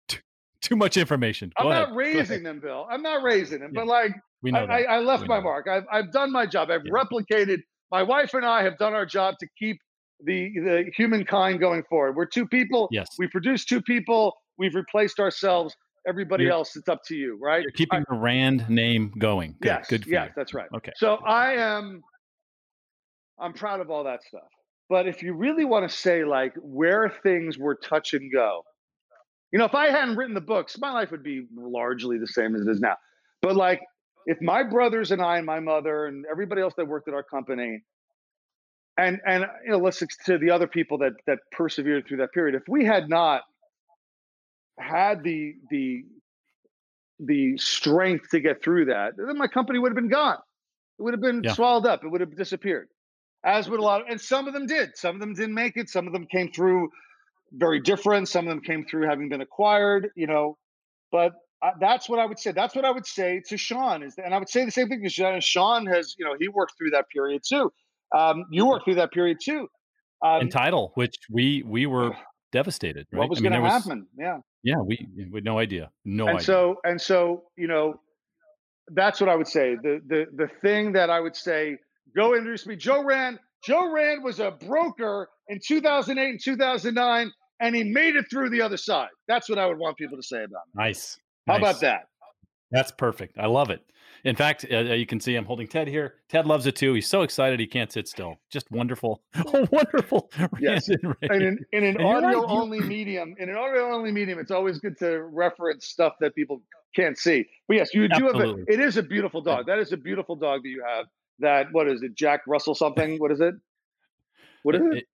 too 0.62 0.76
much 0.76 0.97
information. 0.97 1.52
Go 1.60 1.65
I'm 1.65 1.71
ahead. 1.71 1.89
not 1.89 1.95
raising 1.95 2.43
them, 2.43 2.60
Bill. 2.60 2.88
I'm 2.89 3.02
not 3.02 3.24
raising 3.24 3.60
them, 3.60 3.71
yeah. 3.74 3.82
but 3.82 3.88
like 3.88 4.13
we 4.41 4.52
know 4.52 4.65
I, 4.65 4.84
I, 4.84 5.00
left 5.00 5.24
we 5.24 5.28
my 5.28 5.39
mark. 5.39 5.67
I've 5.67 5.86
I've 5.91 6.12
done 6.12 6.32
my 6.32 6.45
job. 6.45 6.69
I've 6.71 6.82
yeah. 6.86 6.91
replicated. 6.91 7.60
My 7.91 8.04
wife 8.04 8.34
and 8.34 8.45
I 8.45 8.63
have 8.63 8.78
done 8.78 8.93
our 8.93 9.06
job 9.06 9.36
to 9.39 9.47
keep 9.60 9.78
the 10.24 10.52
the 10.56 10.91
humankind 10.95 11.60
going 11.60 11.84
forward. 11.89 12.15
We're 12.15 12.26
two 12.26 12.47
people. 12.47 12.88
Yes. 12.91 13.08
We 13.17 13.28
produce 13.28 13.65
two 13.65 13.82
people. 13.82 14.34
We've 14.58 14.76
replaced 14.76 15.19
ourselves. 15.19 15.76
Everybody 16.08 16.45
you're, 16.45 16.54
else, 16.54 16.76
it's 16.76 16.89
up 16.89 17.02
to 17.08 17.15
you, 17.15 17.38
right? 17.39 17.62
You're 17.62 17.71
keeping 17.71 18.00
I, 18.00 18.04
the 18.10 18.17
Rand 18.17 18.67
name 18.69 19.13
going. 19.19 19.56
Good, 19.62 19.67
yes. 19.67 19.88
Good. 19.88 20.08
yes, 20.08 20.28
you. 20.28 20.34
that's 20.36 20.54
right. 20.54 20.67
Okay. 20.76 20.91
So 20.95 21.15
I 21.26 21.54
am. 21.54 22.02
I'm 23.39 23.54
proud 23.54 23.82
of 23.82 23.89
all 23.89 24.04
that 24.06 24.24
stuff. 24.24 24.50
But 24.89 25.08
if 25.08 25.24
you 25.24 25.34
really 25.34 25.63
want 25.63 25.89
to 25.89 25.95
say 25.95 26.26
like 26.26 26.54
where 26.62 27.12
things 27.24 27.58
were 27.58 27.76
touch 27.76 28.13
and 28.13 28.32
go, 28.32 28.63
you 29.52 29.60
know, 29.60 29.66
if 29.66 29.76
I 29.76 29.90
hadn't 29.90 30.16
written 30.16 30.34
the 30.34 30.42
books, 30.42 30.78
my 30.80 30.92
life 30.92 31.12
would 31.12 31.24
be 31.24 31.46
largely 31.56 32.18
the 32.18 32.28
same 32.28 32.56
as 32.56 32.62
it 32.62 32.70
is 32.70 32.80
now. 32.80 32.96
But 33.42 33.56
like, 33.56 33.82
if 34.26 34.42
my 34.42 34.64
brothers 34.64 35.12
and 35.12 35.22
I 35.22 35.38
and 35.38 35.46
my 35.46 35.60
mother 35.60 36.06
and 36.06 36.26
everybody 36.30 36.62
else 36.62 36.74
that 36.78 36.88
worked 36.88 37.08
at 37.08 37.14
our 37.14 37.24
company, 37.24 37.82
and 38.98 39.20
and 39.26 39.46
you 39.66 39.72
know, 39.72 39.78
let's 39.78 40.04
to 40.26 40.38
the 40.38 40.52
other 40.52 40.68
people 40.68 40.98
that 41.00 41.14
that 41.28 41.40
persevered 41.52 42.08
through 42.08 42.18
that 42.18 42.32
period, 42.32 42.56
if 42.56 42.64
we 42.68 42.86
had 42.86 43.10
not 43.10 43.42
had 44.80 45.24
the 45.24 45.56
the 45.70 46.04
the 47.20 47.58
strength 47.58 48.30
to 48.30 48.40
get 48.40 48.64
through 48.64 48.86
that, 48.86 49.14
then 49.18 49.38
my 49.38 49.48
company 49.48 49.80
would 49.80 49.92
have 49.92 49.96
been 49.96 50.10
gone. 50.10 50.38
It 51.00 51.04
would 51.04 51.14
have 51.14 51.22
been 51.22 51.44
yeah. 51.44 51.54
swallowed 51.54 51.86
up. 51.86 52.04
It 52.04 52.10
would 52.10 52.22
have 52.22 52.36
disappeared. 52.36 52.90
As 53.44 53.68
would 53.70 53.80
a 53.80 53.84
lot, 53.84 54.02
of, 54.02 54.08
and 54.08 54.22
some 54.22 54.48
of 54.48 54.54
them 54.54 54.68
did. 54.68 54.96
Some 54.96 55.16
of 55.16 55.20
them 55.20 55.34
didn't 55.34 55.56
make 55.56 55.78
it. 55.78 55.90
Some 55.90 56.06
of 56.06 56.14
them 56.14 56.28
came 56.28 56.52
through 56.52 56.90
very 57.52 57.80
different. 57.80 58.30
Some 58.30 58.48
of 58.48 58.50
them 58.50 58.62
came 58.62 58.86
through 58.86 59.08
having 59.08 59.30
been 59.30 59.42
acquired, 59.42 60.10
you 60.16 60.28
know, 60.28 60.58
but 61.12 61.34
I, 61.62 61.72
that's 61.80 62.10
what 62.10 62.20
I 62.20 62.26
would 62.26 62.40
say. 62.40 62.52
That's 62.52 62.76
what 62.76 62.86
I 62.86 62.92
would 62.92 63.06
say 63.06 63.42
to 63.48 63.58
Sean 63.58 64.04
is, 64.04 64.16
that, 64.16 64.26
and 64.26 64.34
I 64.34 64.40
would 64.40 64.50
say 64.50 64.66
the 64.66 64.72
same 64.72 64.88
thing 64.88 65.02
because 65.02 65.44
Sean 65.44 65.86
has, 65.86 66.16
you 66.18 66.26
know, 66.26 66.36
he 66.40 66.48
worked 66.48 66.74
through 66.78 66.92
that 66.92 67.10
period 67.10 67.42
too. 67.48 67.72
Um, 68.16 68.46
you 68.52 68.68
worked 68.68 68.86
through 68.86 68.96
that 68.96 69.12
period 69.12 69.38
too. 69.44 69.68
Um, 70.24 70.42
and 70.42 70.52
title, 70.52 70.92
which 70.96 71.16
we 71.30 71.64
we 71.66 71.86
were 71.86 72.12
devastated. 72.52 73.08
Right? 73.12 73.20
What 73.20 73.30
was 73.30 73.42
going 73.42 73.54
to 73.54 73.62
happen? 73.62 74.08
Yeah. 74.18 74.40
Yeah, 74.64 74.78
we 74.78 75.08
we 75.16 75.38
had 75.38 75.44
no 75.44 75.58
idea. 75.58 75.90
No 76.06 76.28
and 76.28 76.38
idea. 76.38 76.46
so 76.46 76.76
and 76.84 77.02
so, 77.02 77.46
you 77.58 77.68
know, 77.68 78.00
that's 78.94 79.20
what 79.20 79.30
I 79.30 79.36
would 79.36 79.48
say. 79.48 79.76
The 79.76 80.02
the 80.06 80.26
the 80.36 80.48
thing 80.62 80.94
that 80.94 81.10
I 81.10 81.20
would 81.20 81.36
say, 81.36 81.78
go 82.16 82.36
introduce 82.36 82.66
me. 82.68 82.76
Joe 82.76 83.04
Rand. 83.04 83.40
Joe 83.64 83.92
Rand 83.92 84.24
was 84.24 84.40
a 84.40 84.52
broker 84.52 85.30
in 85.48 85.60
2008 85.64 86.30
and 86.30 86.40
2009 86.44 87.32
and 87.62 87.76
he 87.76 87.84
made 87.84 88.15
it 88.15 88.26
through 88.30 88.50
the 88.50 88.62
other 88.62 88.78
side. 88.78 89.10
That's 89.28 89.47
what 89.50 89.58
I 89.60 89.65
would 89.67 89.78
want 89.78 89.97
people 89.97 90.17
to 90.17 90.24
say 90.24 90.43
about 90.43 90.63
him. 90.67 90.74
Nice. 90.76 91.17
How 91.47 91.54
Nice. 91.54 91.62
about 91.62 91.82
that? 91.82 92.08
That's 92.71 92.91
perfect. 92.91 93.38
I 93.38 93.47
love 93.47 93.69
it. 93.69 93.82
In 94.24 94.36
fact, 94.36 94.65
uh, 94.71 94.78
you 94.80 95.06
can 95.08 95.19
see 95.19 95.36
I'm 95.36 95.45
holding 95.45 95.67
Ted 95.67 95.88
here. 95.88 96.15
Ted 96.30 96.45
loves 96.45 96.67
it 96.67 96.76
too. 96.76 96.93
He's 96.93 97.08
so 97.10 97.24
excited 97.24 97.60
he 97.60 97.65
can't 97.67 97.91
sit 97.91 98.08
still. 98.08 98.36
Just 98.52 98.69
wonderful, 98.71 99.24
oh, 99.36 99.67
wonderful. 99.71 100.32
Yes. 100.60 100.88
and 100.89 101.00
In 101.24 101.41
an, 101.41 101.65
in 101.74 101.84
an 101.84 101.97
And 101.97 102.06
audio 102.06 102.30
you- 102.41 102.45
only 102.47 102.80
medium, 102.82 103.34
in 103.39 103.50
an 103.50 103.56
audio 103.58 103.91
only 103.93 104.12
medium, 104.12 104.38
it's 104.39 104.52
always 104.52 104.78
good 104.80 104.97
to 105.00 105.24
reference 105.24 105.88
stuff 105.88 106.13
that 106.19 106.36
people 106.36 106.62
can't 106.95 107.17
see. 107.17 107.45
But 107.67 107.78
yes, 107.78 107.93
you 107.95 108.08
do 108.08 108.13
Absolutely. 108.28 108.47
have 108.62 108.67
a. 108.69 108.74
It 108.74 108.80
is 108.80 108.97
a 108.97 109.04
beautiful 109.04 109.41
dog. 109.41 109.65
That 109.65 109.80
is 109.80 109.91
a 109.91 109.97
beautiful 109.97 110.36
dog 110.36 110.62
that 110.63 110.69
you 110.69 110.84
have. 110.88 111.08
That 111.39 111.67
what 111.71 111.88
is 111.88 112.04
it? 112.04 112.13
Jack 112.15 112.41
Russell 112.47 112.76
something? 112.76 113.17
What 113.17 113.32
is 113.32 113.41
it? 113.41 113.56
What 114.63 114.76
is 114.76 114.82
it? 114.82 114.97
It- 115.00 115.08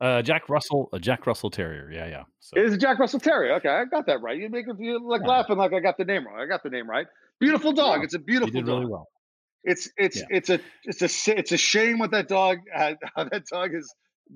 uh, 0.00 0.22
Jack 0.22 0.48
Russell, 0.48 0.88
a 0.92 0.98
Jack 0.98 1.26
Russell 1.26 1.50
Terrier. 1.50 1.90
Yeah, 1.92 2.06
yeah. 2.06 2.22
So 2.40 2.58
It 2.58 2.64
is 2.66 2.74
a 2.74 2.78
Jack 2.78 2.98
Russell 2.98 3.20
Terrier. 3.20 3.54
Okay, 3.56 3.68
I 3.68 3.84
got 3.84 4.06
that 4.06 4.20
right. 4.22 4.36
You 4.38 4.48
make 4.50 4.66
you 4.78 5.06
like 5.08 5.22
Yeah. 5.22 5.28
laughing 5.28 5.56
like 5.56 5.72
I 5.72 5.80
got 5.80 5.96
the 5.98 6.04
name 6.04 6.26
wrong. 6.26 6.38
I 6.40 6.46
got 6.46 6.62
the 6.62 6.70
name 6.70 6.88
right. 6.88 7.06
Beautiful 7.40 7.72
dog. 7.72 7.98
Yeah, 8.00 8.04
It's 8.04 8.14
a 8.14 8.18
you 8.18 8.24
beautiful 8.24 8.52
did 8.52 8.66
dog. 8.66 8.78
really 8.80 8.90
well. 8.90 9.08
It's 9.64 9.88
it's 9.96 10.16
Yeah. 10.18 10.24
it's 10.30 10.50
a 10.50 10.60
it's 10.84 11.02
a 11.02 11.38
it's 11.38 11.52
a 11.52 11.56
shame 11.56 11.98
what 11.98 12.10
that 12.10 12.28
dog 12.28 12.58
how 12.74 13.24
that 13.30 13.44
dog 13.50 13.72
has 13.72 13.88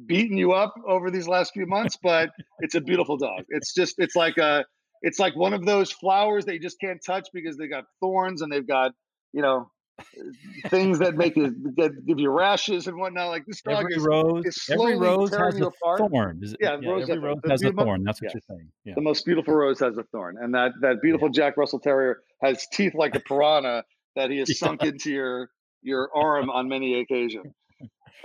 beaten 0.06 0.36
you 0.36 0.52
up 0.52 0.74
over 0.86 1.10
these 1.10 1.26
last 1.28 1.52
few 1.54 1.66
months, 1.66 1.96
but 2.02 2.30
it's 2.60 2.74
a 2.74 2.80
beautiful 2.80 3.16
dog. 3.16 3.44
It's 3.48 3.74
just 3.74 3.94
it's 3.98 4.16
like 4.16 4.38
a 4.38 4.64
it's 5.02 5.18
like 5.18 5.36
one 5.36 5.52
of 5.54 5.64
those 5.66 5.92
flowers 5.92 6.44
that 6.46 6.54
you 6.54 6.60
just 6.60 6.80
can't 6.80 7.00
touch 7.04 7.28
because 7.32 7.56
they 7.56 7.68
got 7.68 7.84
thorns 8.00 8.42
and 8.42 8.50
they've 8.52 8.66
got 8.66 8.92
you 9.32 9.42
know 9.42 9.70
things 10.68 10.98
that 10.98 11.16
make 11.16 11.36
you 11.36 11.54
that 11.76 12.04
give 12.06 12.18
you 12.18 12.30
rashes 12.30 12.86
and 12.86 12.96
whatnot. 12.98 13.28
Like 13.28 13.46
this 13.46 13.60
dog 13.62 13.80
Every 13.84 13.94
is 13.94 14.02
rose, 14.02 14.44
is 14.46 14.68
every 14.70 14.96
rose 14.96 15.30
tearing 15.30 15.44
has 15.52 15.58
you 15.58 15.64
a 15.66 15.68
apart. 15.68 15.98
thorn. 16.00 16.40
It- 16.42 16.56
Yeah, 16.60 16.76
rose 16.84 17.08
every 17.08 17.18
rose 17.22 17.38
has 17.48 17.62
a 17.62 17.72
thorn. 17.72 18.04
That's 18.04 18.20
what 18.22 18.32
you're 18.34 18.40
saying. 18.48 18.70
Yeah. 18.84 18.94
the 18.94 19.00
most 19.02 19.24
beautiful 19.24 19.54
rose 19.54 19.80
has 19.80 19.96
a 19.98 20.04
thorn, 20.04 20.36
and 20.40 20.54
that 20.54 20.72
that 20.80 21.00
beautiful 21.02 21.28
Jack 21.28 21.56
Russell 21.56 21.80
Terrier 21.80 22.18
has 22.42 22.66
teeth 22.72 22.94
like 22.94 23.14
a 23.14 23.20
piranha 23.20 23.84
that 24.16 24.30
he 24.30 24.38
has 24.38 24.48
Yeah. 24.60 24.66
sunk 24.68 24.82
into 24.84 25.10
your 25.10 25.50
your 25.82 26.10
arm 26.14 26.50
on 26.50 26.68
many 26.68 27.00
occasions. 27.00 27.52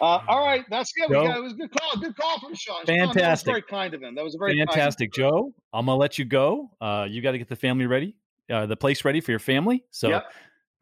Uh, 0.02 0.20
all 0.28 0.46
right, 0.46 0.66
that's 0.70 0.92
good. 0.94 1.10
We 1.10 1.16
Joe? 1.16 1.24
got, 1.28 1.38
it 1.38 1.42
was 1.44 1.54
a 1.54 1.56
good 1.56 1.72
call. 1.72 2.00
Good 2.02 2.16
call 2.18 2.40
from 2.40 2.56
Sean. 2.56 2.78
Sean, 2.86 2.98
that 2.98 3.08
was 3.08 3.16
Fantastic. 3.16 3.46
very 3.52 3.62
kind 3.62 3.94
of 3.94 4.02
him. 4.02 4.16
That 4.16 4.24
was 4.24 4.36
a 4.36 4.38
very. 4.40 4.58
Fantastic, 4.58 5.14
Joe. 5.14 5.54
I'm 5.72 5.86
gonna 5.86 5.98
let 5.98 6.18
you 6.18 6.26
go. 6.26 6.72
Uh, 6.82 7.08
you 7.10 7.22
got 7.22 7.32
to 7.34 7.38
get 7.38 7.48
the 7.50 7.56
family 7.56 7.86
ready, 7.86 8.16
uh, 8.52 8.66
the 8.66 8.76
place 8.76 9.06
ready 9.06 9.22
for 9.22 9.32
your 9.32 9.40
family. 9.40 9.84
So, 9.92 10.10
Yep. 10.10 10.32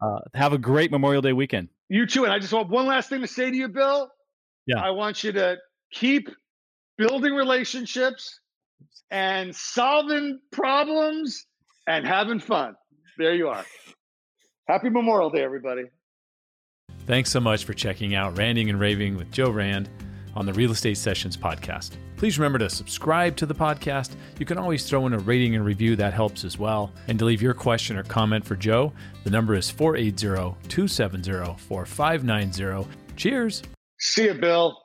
Uh, 0.02 0.18
have 0.34 0.52
a 0.52 0.58
great 0.58 0.90
Memorial 0.90 1.22
Day 1.22 1.32
weekend. 1.32 1.68
You 1.88 2.06
too. 2.06 2.24
And 2.24 2.32
I 2.32 2.38
just 2.38 2.52
want 2.52 2.70
one 2.70 2.86
last 2.86 3.08
thing 3.08 3.20
to 3.20 3.26
say 3.26 3.50
to 3.50 3.56
you, 3.56 3.68
Bill. 3.68 4.10
Yeah. 4.66 4.80
I 4.80 4.90
want 4.90 5.24
you 5.24 5.32
to 5.32 5.56
keep 5.92 6.28
building 6.98 7.34
relationships 7.34 8.40
and 9.10 9.54
solving 9.54 10.40
problems 10.50 11.46
and 11.86 12.06
having 12.06 12.40
fun. 12.40 12.74
There 13.18 13.34
you 13.34 13.48
are. 13.48 13.64
Happy 14.68 14.88
Memorial 14.88 15.30
Day, 15.30 15.42
everybody. 15.42 15.84
Thanks 17.06 17.30
so 17.30 17.40
much 17.40 17.64
for 17.64 17.74
checking 17.74 18.14
out 18.14 18.38
Randing 18.38 18.70
and 18.70 18.78
Raving 18.78 19.16
with 19.16 19.30
Joe 19.32 19.50
Rand 19.50 19.90
on 20.34 20.46
the 20.46 20.52
Real 20.52 20.70
Estate 20.72 20.98
Sessions 20.98 21.36
podcast. 21.36 21.92
Please 22.16 22.38
remember 22.38 22.58
to 22.58 22.70
subscribe 22.70 23.36
to 23.36 23.46
the 23.46 23.54
podcast. 23.54 24.14
You 24.38 24.46
can 24.46 24.58
always 24.58 24.88
throw 24.88 25.06
in 25.06 25.12
a 25.12 25.18
rating 25.18 25.54
and 25.56 25.64
review, 25.64 25.96
that 25.96 26.14
helps 26.14 26.44
as 26.44 26.58
well. 26.58 26.92
And 27.08 27.18
to 27.18 27.24
leave 27.24 27.42
your 27.42 27.54
question 27.54 27.96
or 27.96 28.04
comment 28.04 28.44
for 28.44 28.56
Joe, 28.56 28.92
the 29.24 29.30
number 29.30 29.54
is 29.54 29.70
480 29.70 30.56
270 30.68 31.56
4590. 31.58 32.88
Cheers! 33.16 33.62
See 33.98 34.24
you, 34.24 34.34
Bill. 34.34 34.76